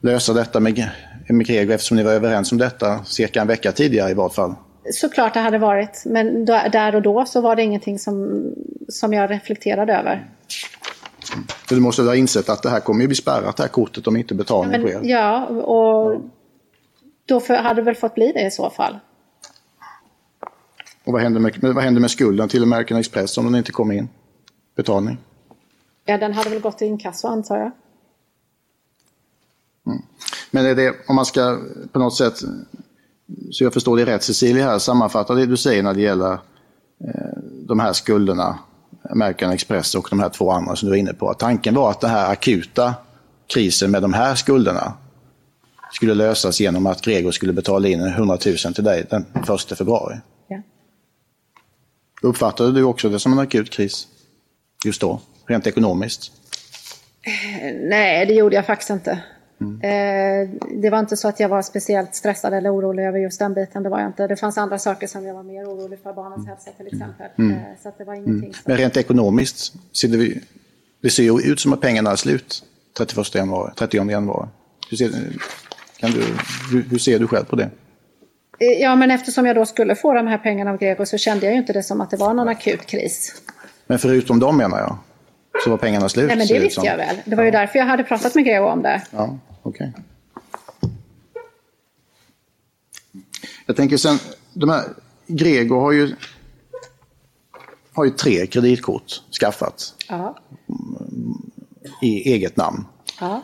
lösa 0.00 0.32
detta 0.32 0.60
med, 0.60 0.90
med 1.28 1.46
Grego 1.46 1.72
eftersom 1.72 1.96
ni 1.96 2.02
var 2.02 2.12
överens 2.12 2.52
om 2.52 2.58
detta 2.58 3.04
cirka 3.04 3.40
en 3.40 3.46
vecka 3.46 3.72
tidigare 3.72 4.10
i 4.10 4.14
vart 4.14 4.34
fall. 4.34 4.54
Såklart 4.92 5.34
det 5.34 5.40
hade 5.40 5.58
varit, 5.58 6.02
men 6.06 6.44
då, 6.44 6.60
där 6.72 6.94
och 6.94 7.02
då 7.02 7.24
så 7.24 7.40
var 7.40 7.56
det 7.56 7.62
ingenting 7.62 7.98
som, 7.98 8.44
som 8.88 9.12
jag 9.12 9.30
reflekterade 9.30 9.94
över. 9.94 10.26
För 11.68 11.74
du 11.74 11.80
måste 11.80 12.02
ha 12.02 12.16
insett 12.16 12.48
att 12.48 12.62
det 12.62 12.70
här 12.70 12.80
kommer 12.80 13.00
ju 13.00 13.06
bli 13.06 13.16
spärrat, 13.16 13.56
det 13.56 13.62
här 13.62 13.70
kortet, 13.70 14.06
om 14.06 14.16
inte 14.16 14.34
betalning 14.34 14.86
sker. 14.86 14.98
Men, 14.98 15.08
ja, 15.08 15.46
och 15.46 16.20
då 17.26 17.40
för, 17.40 17.54
hade 17.54 17.80
det 17.80 17.84
väl 17.84 17.94
fått 17.94 18.14
bli 18.14 18.32
det 18.32 18.46
i 18.46 18.50
så 18.50 18.70
fall. 18.70 18.98
Och 21.08 21.12
vad 21.12 21.22
händer, 21.22 21.40
med, 21.40 21.58
vad 21.60 21.84
händer 21.84 22.00
med 22.00 22.10
skulden 22.10 22.48
till 22.48 22.62
American 22.62 22.98
Express 22.98 23.38
om 23.38 23.44
den 23.44 23.54
inte 23.54 23.72
kommer 23.72 23.94
in? 23.94 24.08
Betalning. 24.76 25.18
Ja, 26.04 26.18
den 26.18 26.32
hade 26.32 26.50
väl 26.50 26.60
gått 26.60 26.78
till 26.78 26.86
inkasso 26.86 27.28
antar 27.28 27.56
jag. 27.56 27.70
Men 30.50 30.66
är 30.66 30.74
det, 30.74 30.94
om 31.08 31.16
man 31.16 31.26
ska 31.26 31.60
på 31.92 31.98
något 31.98 32.16
sätt, 32.16 32.34
så 33.50 33.64
jag 33.64 33.72
förstår 33.72 33.96
det 33.96 34.06
rätt 34.06 34.22
Cecilia 34.22 34.64
här, 34.64 34.78
sammanfatta 34.78 35.34
det 35.34 35.46
du 35.46 35.56
säger 35.56 35.82
när 35.82 35.94
det 35.94 36.00
gäller 36.00 36.32
eh, 36.32 37.38
de 37.42 37.80
här 37.80 37.92
skulderna, 37.92 38.58
American 39.10 39.50
Express 39.50 39.94
och 39.94 40.06
de 40.10 40.20
här 40.20 40.28
två 40.28 40.50
andra 40.50 40.76
som 40.76 40.86
du 40.86 40.90
var 40.90 40.96
inne 40.96 41.14
på. 41.14 41.34
Tanken 41.34 41.74
var 41.74 41.90
att 41.90 42.00
den 42.00 42.10
här 42.10 42.32
akuta 42.32 42.94
krisen 43.46 43.90
med 43.90 44.02
de 44.02 44.12
här 44.12 44.34
skulderna 44.34 44.92
skulle 45.92 46.14
lösas 46.14 46.60
genom 46.60 46.86
att 46.86 47.02
Gregor 47.02 47.30
skulle 47.30 47.52
betala 47.52 47.88
in 47.88 48.00
100 48.00 48.38
000 48.46 48.74
till 48.74 48.84
dig 48.84 49.06
den 49.10 49.26
1 49.70 49.78
februari. 49.78 50.16
Uppfattade 52.22 52.72
du 52.72 52.84
också 52.84 53.08
det 53.08 53.18
som 53.18 53.32
en 53.32 53.38
akut 53.38 53.70
kris 53.70 54.08
just 54.84 55.00
då, 55.00 55.20
rent 55.46 55.66
ekonomiskt? 55.66 56.32
Eh, 57.22 57.74
Nej, 57.80 58.26
det 58.26 58.34
gjorde 58.34 58.56
jag 58.56 58.66
faktiskt 58.66 58.90
inte. 58.90 59.18
Eh, 59.60 60.48
det 60.82 60.90
var 60.90 60.98
inte 60.98 61.16
så 61.16 61.28
att 61.28 61.40
jag 61.40 61.48
var 61.48 61.62
speciellt 61.62 62.14
stressad 62.14 62.54
eller 62.54 62.74
orolig 62.74 63.04
över 63.04 63.18
just 63.18 63.38
den 63.38 63.54
biten. 63.54 63.82
Det 63.82 63.88
var 63.88 64.00
jag 64.00 64.08
inte. 64.08 64.26
Det 64.26 64.36
fanns 64.36 64.58
andra 64.58 64.78
saker 64.78 65.06
som 65.06 65.26
jag 65.26 65.34
var 65.34 65.42
mer 65.42 65.64
orolig 65.64 65.98
för, 66.02 66.12
barnens 66.12 66.48
hälsa 66.48 66.70
till 66.76 66.86
exempel. 66.86 67.26
Mm. 67.38 67.52
Eh, 67.52 67.62
så 67.82 67.92
det 67.98 68.04
var 68.04 68.14
ingenting 68.14 68.54
som... 68.54 68.62
Men 68.66 68.76
rent 68.76 68.96
ekonomiskt, 68.96 69.74
ser 69.92 70.08
det, 70.08 70.34
det 71.02 71.10
ser 71.10 71.22
ju 71.22 71.52
ut 71.52 71.60
som 71.60 71.72
att 71.72 71.80
pengarna 71.80 72.10
är 72.10 72.16
slut 72.16 72.64
31 72.98 73.34
januari, 73.34 73.72
30 73.78 73.96
januari. 73.96 74.48
Hur 74.90 74.96
ser, 74.96 75.10
kan 75.96 76.10
du, 76.10 76.24
hur, 76.72 76.82
hur 76.82 76.98
ser 76.98 77.18
du 77.18 77.26
själv 77.26 77.44
på 77.44 77.56
det? 77.56 77.70
Eh, 78.58 78.66
Ja, 78.80 78.96
men 78.96 79.10
eftersom 79.10 79.46
jag 79.46 79.56
då 79.56 79.66
skulle 79.66 79.94
få 79.94 80.12
de 80.14 80.26
här 80.26 80.38
pengarna 80.38 80.70
av 80.70 80.78
Grego 80.78 81.06
så 81.06 81.18
kände 81.18 81.46
jag 81.46 81.52
ju 81.52 81.58
inte 81.60 81.72
det 81.72 81.82
som 81.82 82.00
att 82.00 82.10
det 82.10 82.16
var 82.16 82.34
någon 82.34 82.48
akut 82.48 82.86
kris. 82.86 83.42
Men 83.86 83.98
förutom 83.98 84.40
dem 84.40 84.56
menar 84.56 84.78
jag, 84.78 84.96
så 85.64 85.70
var 85.70 85.76
pengarna 85.76 86.08
slut. 86.08 86.26
Nej, 86.28 86.36
men 86.36 86.46
det 86.46 86.58
visste 86.58 86.86
jag 86.86 86.96
väl. 86.96 87.16
Det 87.24 87.36
var 87.36 87.44
ju 87.44 87.50
därför 87.50 87.78
jag 87.78 87.86
hade 87.86 88.04
pratat 88.04 88.34
med 88.34 88.44
Grego 88.44 88.64
om 88.66 88.82
det. 88.82 89.02
Ja, 89.10 89.38
okej. 89.62 89.92
Jag 93.66 93.76
tänker 93.76 93.96
sen, 93.96 94.18
de 94.52 94.70
här, 94.70 94.84
Grego 95.26 95.80
har 95.80 95.92
ju, 95.92 96.14
har 97.94 98.04
ju 98.04 98.10
tre 98.10 98.46
kreditkort 98.46 99.22
skaffat 99.40 99.94
Ja. 100.08 100.38
i 102.02 102.32
eget 102.32 102.56
namn. 102.56 102.84
ja. 103.20 103.42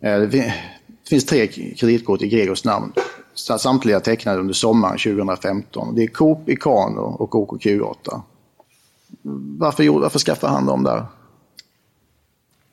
Eh, 0.00 0.18
Det 0.20 0.30
fin- 0.30 0.52
det 1.02 1.08
finns 1.08 1.24
tre 1.24 1.46
kreditkort 1.46 2.22
i 2.22 2.28
Gregors 2.28 2.64
namn. 2.64 2.92
Sa- 3.36 3.58
Samtliga 3.58 4.00
tecknade 4.00 4.38
under 4.40 4.54
sommaren 4.54 4.98
2015. 4.98 5.94
Det 5.94 6.02
är 6.02 6.06
Coop, 6.06 6.48
Ikano 6.48 7.00
och 7.00 7.34
OKQ8. 7.34 8.20
Varför, 9.58 10.00
varför 10.00 10.18
skaffade 10.18 10.52
han 10.52 10.66
dem 10.66 10.84
där? 10.84 11.06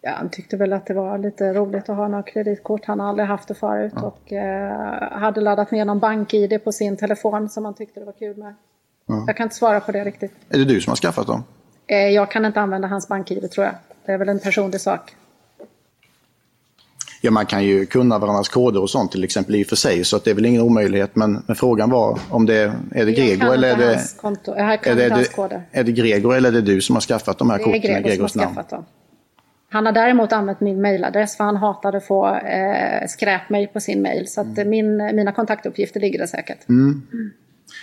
Ja, 0.01 0.11
han 0.17 0.29
tyckte 0.29 0.57
väl 0.57 0.73
att 0.73 0.85
det 0.85 0.93
var 0.93 1.17
lite 1.17 1.53
roligt 1.53 1.89
att 1.89 1.95
ha 1.97 2.07
några 2.07 2.23
kreditkort. 2.23 2.85
Han 2.85 2.99
har 2.99 3.07
aldrig 3.09 3.27
haft 3.27 3.47
det 3.47 3.53
förut 3.53 3.93
och 3.95 4.33
eh, 4.33 5.11
hade 5.19 5.41
laddat 5.41 5.71
ner 5.71 5.85
någon 5.85 5.99
bank-id 5.99 6.63
på 6.63 6.71
sin 6.71 6.97
telefon 6.97 7.49
som 7.49 7.65
han 7.65 7.73
tyckte 7.73 7.99
det 7.99 8.05
var 8.05 8.13
kul 8.13 8.37
med. 8.37 8.55
Ja. 9.05 9.23
Jag 9.27 9.37
kan 9.37 9.43
inte 9.43 9.55
svara 9.55 9.79
på 9.79 9.91
det 9.91 10.03
riktigt. 10.03 10.31
Är 10.49 10.57
det 10.57 10.65
du 10.65 10.81
som 10.81 10.91
har 10.91 10.95
skaffat 10.95 11.27
dem? 11.27 11.43
Eh, 11.87 11.97
jag 11.97 12.31
kan 12.31 12.45
inte 12.45 12.61
använda 12.61 12.87
hans 12.87 13.07
bank-id 13.07 13.51
tror 13.51 13.65
jag. 13.65 13.75
Det 14.05 14.11
är 14.11 14.17
väl 14.17 14.29
en 14.29 14.39
personlig 14.39 14.81
sak. 14.81 15.15
Ja, 17.25 17.31
man 17.31 17.45
kan 17.45 17.63
ju 17.63 17.85
kunna 17.85 18.19
varandras 18.19 18.49
koder 18.49 18.81
och 18.81 18.89
sånt 18.89 19.11
till 19.11 19.23
exempel 19.23 19.55
i 19.55 19.63
och 19.63 19.67
för 19.67 19.75
sig, 19.75 20.03
så 20.03 20.15
att 20.15 20.23
det 20.23 20.31
är 20.31 20.35
väl 20.35 20.45
ingen 20.45 20.61
omöjlighet. 20.61 21.15
Men, 21.15 21.43
men 21.47 21.55
frågan 21.55 21.89
var 21.89 22.19
om 22.29 22.45
det 22.45 22.73
är 22.91 23.05
det 23.05 23.11
Gregor 23.11 23.53
eller 23.53 23.67
är 23.67 23.77
det, 23.77 23.83
är 23.83 24.95
det, 24.95 25.03
är 25.03 25.49
det, 25.49 25.63
är 25.71 25.83
det 25.83 25.91
Gregor 25.91 26.35
eller 26.35 26.49
är 26.49 26.53
det 26.53 26.61
du 26.61 26.81
som 26.81 26.95
har 26.95 27.01
skaffat 27.01 27.37
de 27.37 27.49
här 27.49 27.57
korten 27.57 27.75
i 27.75 27.79
Grego 27.79 27.93
som 27.93 28.01
har 28.01 28.09
Gregors 28.09 28.35
namn? 28.35 28.55
skaffat 28.55 28.69
dem. 28.69 28.85
Han 29.69 29.85
har 29.85 29.93
däremot 29.93 30.31
använt 30.31 30.59
min 30.59 30.81
mailadress 30.81 31.37
för 31.37 31.43
han 31.43 31.55
hatade 31.55 31.97
att 31.97 32.07
få 32.07 32.35
eh, 32.35 33.07
skräpmail 33.07 33.67
på 33.67 33.79
sin 33.79 34.01
mail. 34.01 34.27
Så 34.27 34.41
att 34.41 34.57
eh, 34.57 34.65
min, 34.65 34.97
mina 34.97 35.31
kontaktuppgifter 35.31 35.99
ligger 35.99 36.19
där 36.19 36.25
säkert. 36.25 36.69
Mm. 36.69 37.01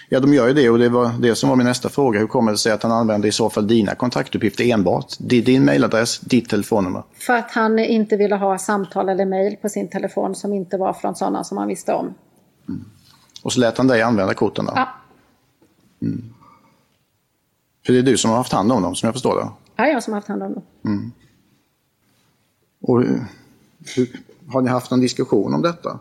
Ja, 0.09 0.21
de 0.21 0.35
gör 0.35 0.47
ju 0.49 0.55
det 0.55 0.71
och 0.71 0.79
det 0.79 0.89
var 0.89 1.13
det 1.21 1.35
som 1.35 1.49
var 1.49 1.57
min 1.57 1.67
nästa 1.67 1.89
fråga. 1.89 2.21
Hur 2.21 2.27
kommer 2.27 2.53
det 2.53 2.59
sig 2.59 2.73
att 2.73 2.83
han 2.83 2.93
använder 2.93 3.29
i 3.29 3.33
så 3.33 3.51
fall 3.51 3.67
dina 3.67 3.95
kontaktuppgifter 3.95 4.65
enbart? 4.65 5.15
Din 5.19 5.65
mailadress, 5.65 6.19
ditt 6.19 6.49
telefonnummer. 6.49 7.03
För 7.15 7.33
att 7.33 7.51
han 7.51 7.79
inte 7.79 8.17
ville 8.17 8.37
ha 8.37 8.59
samtal 8.59 9.09
eller 9.09 9.27
mail 9.27 9.57
på 9.63 9.69
sin 9.69 9.89
telefon 9.89 10.35
som 10.35 10.53
inte 10.53 10.77
var 10.77 10.93
från 10.93 11.15
sådana 11.15 11.45
som 11.45 11.59
han 11.59 11.69
visste 11.69 11.93
om. 11.93 12.15
Och 13.43 13.53
så 13.53 13.61
lät 13.61 13.79
han 13.79 13.87
dig 13.87 14.03
använda 14.03 14.35
korten 14.35 14.65
då? 14.65 14.73
Ja. 14.77 14.89
Mm. 16.03 16.35
För 17.87 17.93
det 17.93 17.99
är 17.99 18.03
du 18.03 18.17
som 18.17 18.31
har 18.31 18.37
haft 18.37 18.53
hand 18.53 18.73
om 18.73 18.83
dem, 18.83 18.95
som 18.95 19.07
jag 19.07 19.15
förstår 19.15 19.37
det? 19.37 19.83
Är 19.83 19.87
jag 19.87 20.03
som 20.03 20.13
har 20.13 20.21
haft 20.21 20.29
hand 20.29 20.43
om 20.43 20.55
dem. 20.55 20.63
Mm. 20.85 21.13
Och 22.83 23.03
hur, 23.97 24.21
har 24.53 24.63
ni 24.63 24.69
haft 24.69 24.91
någon 24.91 25.01
diskussion 25.01 25.55
om 25.55 25.63
detta? 25.63 25.99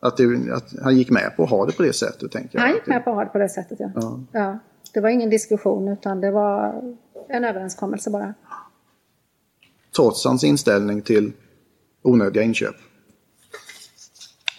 Att, 0.00 0.16
det, 0.16 0.52
att 0.52 0.72
han 0.82 0.96
gick 0.96 1.10
med 1.10 1.36
på 1.36 1.42
att 1.44 1.50
ha 1.50 1.66
det 1.66 1.72
på 1.72 1.82
det 1.82 1.92
sättet, 1.92 2.32
tänker 2.32 2.58
jag. 2.58 2.62
Han 2.66 2.74
gick 2.74 2.86
med 2.86 3.04
på 3.04 3.10
att 3.10 3.16
ha 3.16 3.24
det 3.24 3.30
på 3.30 3.38
det 3.38 3.48
sättet, 3.48 3.80
ja. 3.80 3.90
Ja. 3.94 4.20
ja. 4.32 4.58
Det 4.94 5.00
var 5.00 5.08
ingen 5.08 5.30
diskussion 5.30 5.88
utan 5.88 6.20
det 6.20 6.30
var 6.30 6.82
en 7.28 7.44
överenskommelse 7.44 8.10
bara. 8.10 8.34
Trots 9.96 10.24
hans 10.24 10.44
inställning 10.44 11.02
till 11.02 11.32
onödiga 12.02 12.42
inköp. 12.42 12.74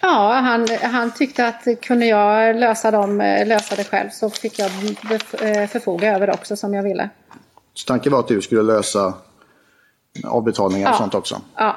Ja, 0.02 0.32
han, 0.32 0.66
han 0.82 1.10
tyckte 1.10 1.48
att 1.48 1.80
kunde 1.82 2.06
jag 2.06 2.56
lösa, 2.56 2.90
dem, 2.90 3.18
lösa 3.46 3.76
det 3.76 3.84
själv 3.84 4.08
så 4.10 4.30
fick 4.30 4.58
jag 4.58 4.70
eh, 4.70 5.66
förfoga 5.68 6.14
över 6.16 6.26
det 6.26 6.32
också 6.32 6.56
som 6.56 6.74
jag 6.74 6.82
ville. 6.82 7.10
Så 7.74 7.86
tanken 7.86 8.12
var 8.12 8.20
att 8.20 8.28
du 8.28 8.40
skulle 8.42 8.62
lösa 8.62 9.14
avbetalningar 10.24 10.88
och 10.88 10.94
Ja. 10.94 10.98
sånt 10.98 11.14
också? 11.14 11.40
Ja, 11.56 11.76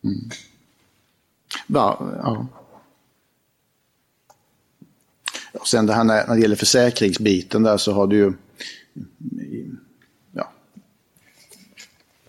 Va, 0.00 0.10
ja. 1.66 2.46
Och 5.52 5.68
sen 5.68 5.86
det 5.86 5.92
här 5.92 6.04
när, 6.04 6.26
när 6.26 6.34
det 6.34 6.40
gäller 6.40 6.56
försäkringsbiten 6.56 7.62
där 7.62 7.76
så 7.76 7.92
har 7.92 8.06
du 8.06 8.16
ju... 8.16 8.32
Ja. 10.32 10.48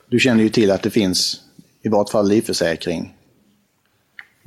Du 0.08 0.20
känner 0.20 0.44
ju 0.44 0.50
till 0.50 0.72
att 0.72 0.84
det 0.84 0.90
finns 0.90 1.42
i 1.82 1.90
vart 1.90 2.10
fall 2.10 2.28
livförsäkring 2.28 3.16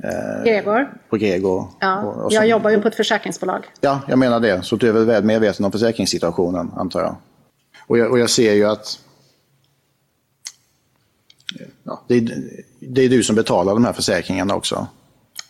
eh, 0.03 0.43
Gregor. 0.43 0.97
på 1.09 1.17
Gregor. 1.17 1.67
Ja, 1.79 2.01
och, 2.01 2.25
och 2.25 2.33
jag 2.33 2.47
jobbar 2.47 2.69
ju 2.69 2.81
på 2.81 2.87
ett 2.87 2.95
försäkringsbolag. 2.95 3.65
Ja, 3.81 4.01
jag 4.07 4.19
menar 4.19 4.39
det. 4.39 4.63
Så 4.63 4.75
du 4.75 4.89
är 4.89 4.93
väl 4.93 5.05
väl 5.05 5.23
medveten 5.23 5.65
om 5.65 5.71
försäkringssituationen, 5.71 6.71
antar 6.75 7.01
jag. 7.01 7.15
Och 7.87 7.97
jag, 7.97 8.11
och 8.11 8.19
jag 8.19 8.29
ser 8.29 8.53
ju 8.53 8.65
att 8.65 8.99
ja, 11.89 12.03
det, 12.07 12.15
är, 12.15 12.41
det 12.79 13.01
är 13.01 13.09
du 13.09 13.23
som 13.23 13.35
betalar 13.35 13.73
de 13.73 13.85
här 13.85 13.93
försäkringarna 13.93 14.55
också. 14.55 14.87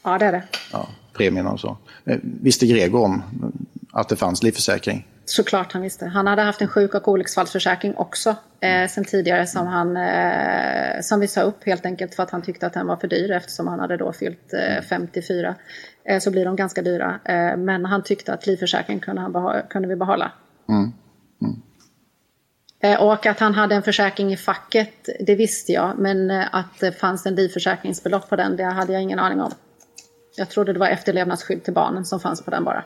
Ja, 0.03 0.17
det 0.17 0.25
är 0.25 0.31
det. 0.31 0.43
Ja, 0.71 0.89
premierna 1.13 1.51
och 1.51 1.59
så. 1.59 1.77
Eh, 2.05 2.17
Visste 2.21 2.67
Gregor 2.67 3.03
om 3.03 3.23
att 3.91 4.09
det 4.09 4.15
fanns 4.15 4.43
livförsäkring? 4.43 5.07
Såklart 5.25 5.73
han 5.73 5.81
visste. 5.81 6.05
Han 6.05 6.27
hade 6.27 6.41
haft 6.41 6.61
en 6.61 6.67
sjuk 6.67 6.93
och 6.93 7.07
olycksfallsförsäkring 7.07 7.95
också 7.95 8.35
eh, 8.59 8.87
sen 8.89 9.05
tidigare 9.05 9.47
som, 9.47 9.67
han, 9.67 9.97
eh, 9.97 11.01
som 11.01 11.19
vi 11.19 11.27
sa 11.27 11.41
upp 11.41 11.65
helt 11.65 11.85
enkelt 11.85 12.15
för 12.15 12.23
att 12.23 12.31
han 12.31 12.41
tyckte 12.41 12.67
att 12.67 12.73
den 12.73 12.87
var 12.87 12.95
för 12.95 13.07
dyr 13.07 13.31
eftersom 13.31 13.67
han 13.67 13.79
hade 13.79 13.97
då 13.97 14.13
fyllt 14.13 14.53
eh, 14.53 14.83
54. 14.89 15.55
Eh, 16.03 16.19
så 16.19 16.31
blir 16.31 16.45
de 16.45 16.55
ganska 16.55 16.81
dyra. 16.81 17.19
Eh, 17.25 17.57
men 17.57 17.85
han 17.85 18.03
tyckte 18.03 18.33
att 18.33 18.47
livförsäkringen 18.47 18.99
kunde, 18.99 19.21
han 19.21 19.61
kunde 19.69 19.87
vi 19.87 19.95
behålla. 19.95 20.31
Mm. 20.69 20.93
Eh, 22.81 23.01
och 23.01 23.25
att 23.25 23.39
han 23.39 23.53
hade 23.53 23.75
en 23.75 23.83
försäkring 23.83 24.33
i 24.33 24.37
facket, 24.37 25.09
det 25.19 25.35
visste 25.35 25.71
jag. 25.71 25.99
Men 25.99 26.31
eh, 26.31 26.45
att 26.51 26.79
det 26.79 26.91
fanns 26.91 27.25
en 27.25 27.35
livförsäkringsbelopp 27.35 28.29
på 28.29 28.35
den, 28.35 28.57
det 28.57 28.63
hade 28.63 28.93
jag 28.93 29.01
ingen 29.01 29.19
aning 29.19 29.41
om. 29.41 29.51
Jag 30.35 30.49
trodde 30.49 30.73
det 30.73 30.79
var 30.79 30.87
efterlevnadsskydd 30.87 31.63
till 31.63 31.73
barnen 31.73 32.05
som 32.05 32.19
fanns 32.19 32.41
på 32.41 32.51
den 32.51 32.63
bara. 32.63 32.83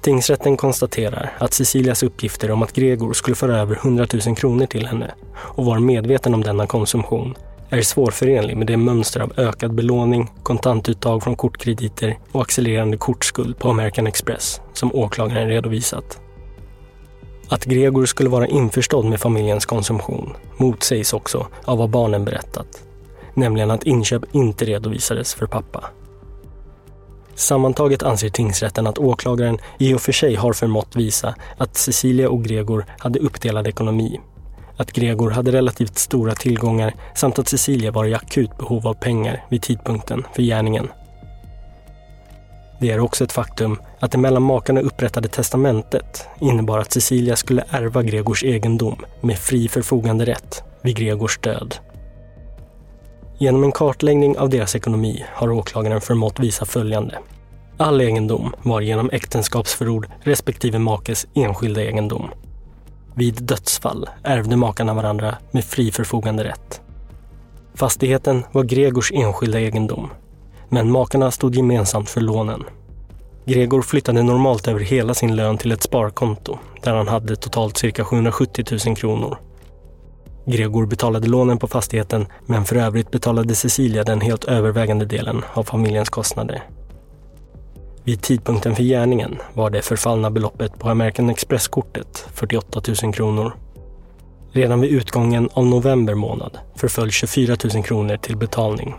Tingsrätten 0.00 0.56
konstaterar 0.56 1.36
att 1.38 1.52
Cecilias 1.52 2.02
uppgifter 2.02 2.50
om 2.50 2.62
att 2.62 2.72
Gregor 2.72 3.12
skulle 3.12 3.36
föra 3.36 3.58
över 3.58 3.76
100 3.76 4.06
000 4.26 4.36
kronor 4.36 4.66
till 4.66 4.86
henne 4.86 5.14
och 5.34 5.64
var 5.64 5.78
medveten 5.78 6.34
om 6.34 6.42
denna 6.42 6.66
konsumtion 6.66 7.34
är 7.70 7.82
svårförenlig 7.82 8.56
med 8.56 8.66
det 8.66 8.76
mönster 8.76 9.20
av 9.20 9.32
ökad 9.36 9.74
belåning, 9.74 10.30
kontantuttag 10.42 11.22
från 11.22 11.36
kortkrediter 11.36 12.18
och 12.32 12.42
accelererande 12.42 12.96
kortskuld 12.96 13.58
på 13.58 13.70
American 13.70 14.06
Express 14.06 14.60
som 14.72 14.94
åklagaren 14.94 15.48
redovisat. 15.48 16.20
Att 17.50 17.64
Gregor 17.64 18.06
skulle 18.06 18.30
vara 18.30 18.46
införstådd 18.46 19.04
med 19.04 19.20
familjens 19.20 19.66
konsumtion 19.66 20.36
motsägs 20.56 21.12
också 21.12 21.46
av 21.64 21.78
vad 21.78 21.90
barnen 21.90 22.24
berättat, 22.24 22.82
nämligen 23.34 23.70
att 23.70 23.84
inköp 23.84 24.22
inte 24.32 24.64
redovisades 24.64 25.34
för 25.34 25.46
pappa. 25.46 25.84
Sammantaget 27.34 28.02
anser 28.02 28.28
tingsrätten 28.28 28.86
att 28.86 28.98
åklagaren 28.98 29.58
i 29.78 29.94
och 29.94 30.00
för 30.00 30.12
sig 30.12 30.34
har 30.34 30.52
förmått 30.52 30.96
visa 30.96 31.34
att 31.58 31.76
Cecilia 31.76 32.30
och 32.30 32.44
Gregor 32.44 32.86
hade 32.98 33.18
uppdelad 33.18 33.66
ekonomi. 33.66 34.20
Att 34.76 34.92
Gregor 34.92 35.30
hade 35.30 35.52
relativt 35.52 35.98
stora 35.98 36.34
tillgångar 36.34 36.94
samt 37.14 37.38
att 37.38 37.48
Cecilia 37.48 37.90
var 37.90 38.04
i 38.04 38.14
akut 38.14 38.58
behov 38.58 38.86
av 38.86 38.94
pengar 38.94 39.44
vid 39.48 39.62
tidpunkten 39.62 40.24
för 40.34 40.42
gärningen. 40.42 40.88
Det 42.80 42.90
är 42.90 43.00
också 43.00 43.24
ett 43.24 43.32
faktum 43.32 43.78
att 43.98 44.12
det 44.12 44.18
mellan 44.18 44.42
makarna 44.42 44.80
upprättade 44.80 45.28
testamentet 45.28 46.28
innebar 46.40 46.78
att 46.78 46.92
Cecilia 46.92 47.36
skulle 47.36 47.64
ärva 47.70 48.02
Gregors 48.02 48.44
egendom 48.44 49.04
med 49.20 49.38
fri 49.38 49.68
förfoganderätt 49.68 50.62
vid 50.82 50.96
Gregors 50.96 51.38
död. 51.38 51.74
Genom 53.38 53.64
en 53.64 53.72
kartläggning 53.72 54.38
av 54.38 54.48
deras 54.48 54.76
ekonomi 54.76 55.24
har 55.28 55.50
åklagaren 55.50 56.00
förmått 56.00 56.40
visa 56.40 56.64
följande. 56.64 57.18
All 57.76 58.00
egendom 58.00 58.54
var 58.62 58.80
genom 58.80 59.10
äktenskapsförord 59.10 60.06
respektive 60.22 60.78
makes 60.78 61.26
enskilda 61.34 61.82
egendom. 61.82 62.30
Vid 63.14 63.42
dödsfall 63.42 64.08
ärvde 64.24 64.56
makarna 64.56 64.94
varandra 64.94 65.36
med 65.50 65.64
fri 65.64 65.90
förfoganderätt. 65.92 66.80
Fastigheten 67.74 68.44
var 68.52 68.62
Gregors 68.64 69.12
enskilda 69.12 69.60
egendom, 69.60 70.10
men 70.70 70.90
makarna 70.90 71.30
stod 71.30 71.54
gemensamt 71.54 72.10
för 72.10 72.20
lånen. 72.20 72.64
Gregor 73.44 73.82
flyttade 73.82 74.22
normalt 74.22 74.68
över 74.68 74.80
hela 74.80 75.14
sin 75.14 75.36
lön 75.36 75.58
till 75.58 75.72
ett 75.72 75.82
sparkonto 75.82 76.58
där 76.82 76.94
han 76.94 77.08
hade 77.08 77.36
totalt 77.36 77.76
cirka 77.76 78.04
770 78.04 78.64
000 78.86 78.96
kronor. 78.96 79.38
Gregor 80.46 80.86
betalade 80.86 81.28
lånen 81.28 81.58
på 81.58 81.66
fastigheten 81.66 82.26
men 82.46 82.64
för 82.64 82.76
övrigt 82.76 83.10
betalade 83.10 83.54
Cecilia 83.54 84.04
den 84.04 84.20
helt 84.20 84.44
övervägande 84.44 85.04
delen 85.04 85.44
av 85.54 85.62
familjens 85.62 86.08
kostnader. 86.08 86.62
Vid 88.04 88.22
tidpunkten 88.22 88.76
för 88.76 88.82
gärningen 88.82 89.38
var 89.54 89.70
det 89.70 89.82
förfallna 89.82 90.30
beloppet 90.30 90.78
på 90.78 90.88
American 90.88 91.30
Express-kortet 91.30 92.26
48 92.34 92.82
000 93.02 93.14
kronor. 93.14 93.52
Redan 94.52 94.80
vid 94.80 94.90
utgången 94.90 95.48
av 95.52 95.66
november 95.66 96.14
månad 96.14 96.58
förföll 96.76 97.10
24 97.10 97.56
000 97.74 97.84
kronor 97.84 98.16
till 98.16 98.36
betalning. 98.36 98.94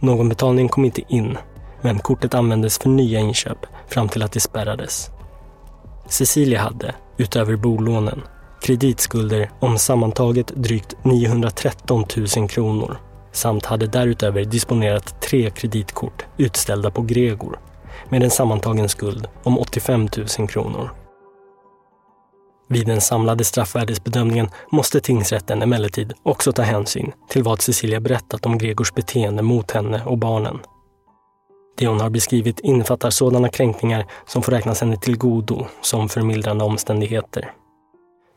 Någon 0.00 0.28
betalning 0.28 0.68
kom 0.68 0.84
inte 0.84 1.02
in, 1.08 1.38
men 1.80 1.98
kortet 1.98 2.34
användes 2.34 2.78
för 2.78 2.88
nya 2.88 3.20
inköp 3.20 3.66
fram 3.88 4.08
till 4.08 4.22
att 4.22 4.32
det 4.32 4.40
spärrades. 4.40 5.10
Cecilia 6.08 6.60
hade, 6.60 6.94
utöver 7.16 7.56
bolånen, 7.56 8.22
kreditskulder 8.62 9.50
om 9.60 9.78
sammantaget 9.78 10.46
drygt 10.54 10.94
913 11.04 12.04
000 12.36 12.48
kronor 12.48 12.98
samt 13.32 13.66
hade 13.66 13.86
därutöver 13.86 14.44
disponerat 14.44 15.20
tre 15.20 15.50
kreditkort 15.50 16.24
utställda 16.36 16.90
på 16.90 17.02
Gregor 17.02 17.58
med 18.08 18.22
en 18.22 18.30
sammantagen 18.30 18.88
skuld 18.88 19.28
om 19.42 19.58
85 19.58 20.08
000 20.38 20.48
kronor. 20.48 20.90
Vid 22.72 22.86
den 22.86 23.00
samlade 23.00 23.44
straffvärdesbedömningen 23.44 24.48
måste 24.72 25.00
tingsrätten 25.00 25.62
emellertid 25.62 26.12
också 26.22 26.52
ta 26.52 26.62
hänsyn 26.62 27.12
till 27.28 27.42
vad 27.42 27.60
Cecilia 27.60 28.00
berättat 28.00 28.46
om 28.46 28.58
Gregors 28.58 28.92
beteende 28.94 29.42
mot 29.42 29.70
henne 29.70 30.02
och 30.04 30.18
barnen. 30.18 30.58
Det 31.76 31.86
hon 31.86 32.00
har 32.00 32.10
beskrivit 32.10 32.60
innefattar 32.60 33.10
sådana 33.10 33.48
kränkningar 33.48 34.06
som 34.26 34.42
får 34.42 34.52
räknas 34.52 34.80
henne 34.80 34.96
till 34.96 35.18
godo 35.18 35.66
som 35.80 36.08
förmildrande 36.08 36.64
omständigheter. 36.64 37.52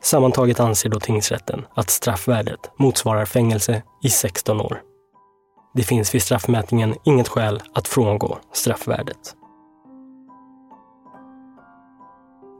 Sammantaget 0.02 0.60
anser 0.60 0.88
då 0.88 1.00
tingsrätten 1.00 1.66
att 1.74 1.90
straffvärdet 1.90 2.70
motsvarar 2.76 3.24
fängelse 3.24 3.82
i 4.02 4.08
16 4.08 4.60
år. 4.60 4.80
Det 5.74 5.82
finns 5.82 6.14
vid 6.14 6.22
straffmätningen 6.22 6.94
inget 7.04 7.28
skäl 7.28 7.62
att 7.74 7.88
frångå 7.88 8.38
straffvärdet. 8.52 9.34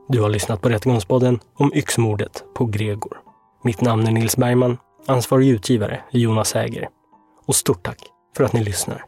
Du 0.07 0.21
har 0.21 0.29
lyssnat 0.29 0.61
på 0.61 0.69
Rättegångspodden 0.69 1.39
om 1.53 1.71
yxmordet 1.73 2.43
på 2.53 2.65
Gregor. 2.65 3.21
Mitt 3.63 3.81
namn 3.81 4.07
är 4.07 4.11
Nils 4.11 4.37
Bergman, 4.37 4.77
ansvarig 5.05 5.47
utgivare 5.49 6.03
är 6.11 6.19
Jonas 6.19 6.53
Häger. 6.53 6.89
Och 7.45 7.55
stort 7.55 7.85
tack 7.85 7.99
för 8.37 8.43
att 8.43 8.53
ni 8.53 8.63
lyssnar. 8.63 9.05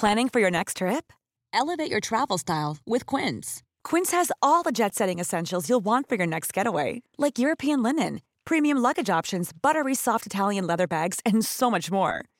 Planning 0.00 0.28
for 0.28 0.40
your 0.40 0.50
next 0.50 0.76
trip? 0.76 1.12
Elevate 1.52 1.90
your 1.90 2.00
travel 2.00 2.38
style 2.38 2.76
with 2.86 3.16
Quince. 3.16 3.62
Quince 3.90 4.16
has 4.16 4.30
all 4.40 4.62
the 4.64 4.70
jet 4.72 4.94
setting 4.94 5.20
essentials 5.20 5.68
you'll 5.68 5.84
want 5.84 6.08
for 6.08 6.16
your 6.16 6.26
next 6.26 6.56
getaway, 6.56 7.02
like 7.18 7.38
European 7.38 7.82
linen, 7.82 8.20
premium 8.44 8.78
luggage 8.78 9.18
options, 9.18 9.52
buttery 9.62 9.94
soft 9.94 10.26
Italian 10.26 10.66
leather 10.66 10.86
bags, 10.86 11.20
and 11.26 11.44
so 11.44 11.70
much 11.70 11.90
more. 11.90 12.22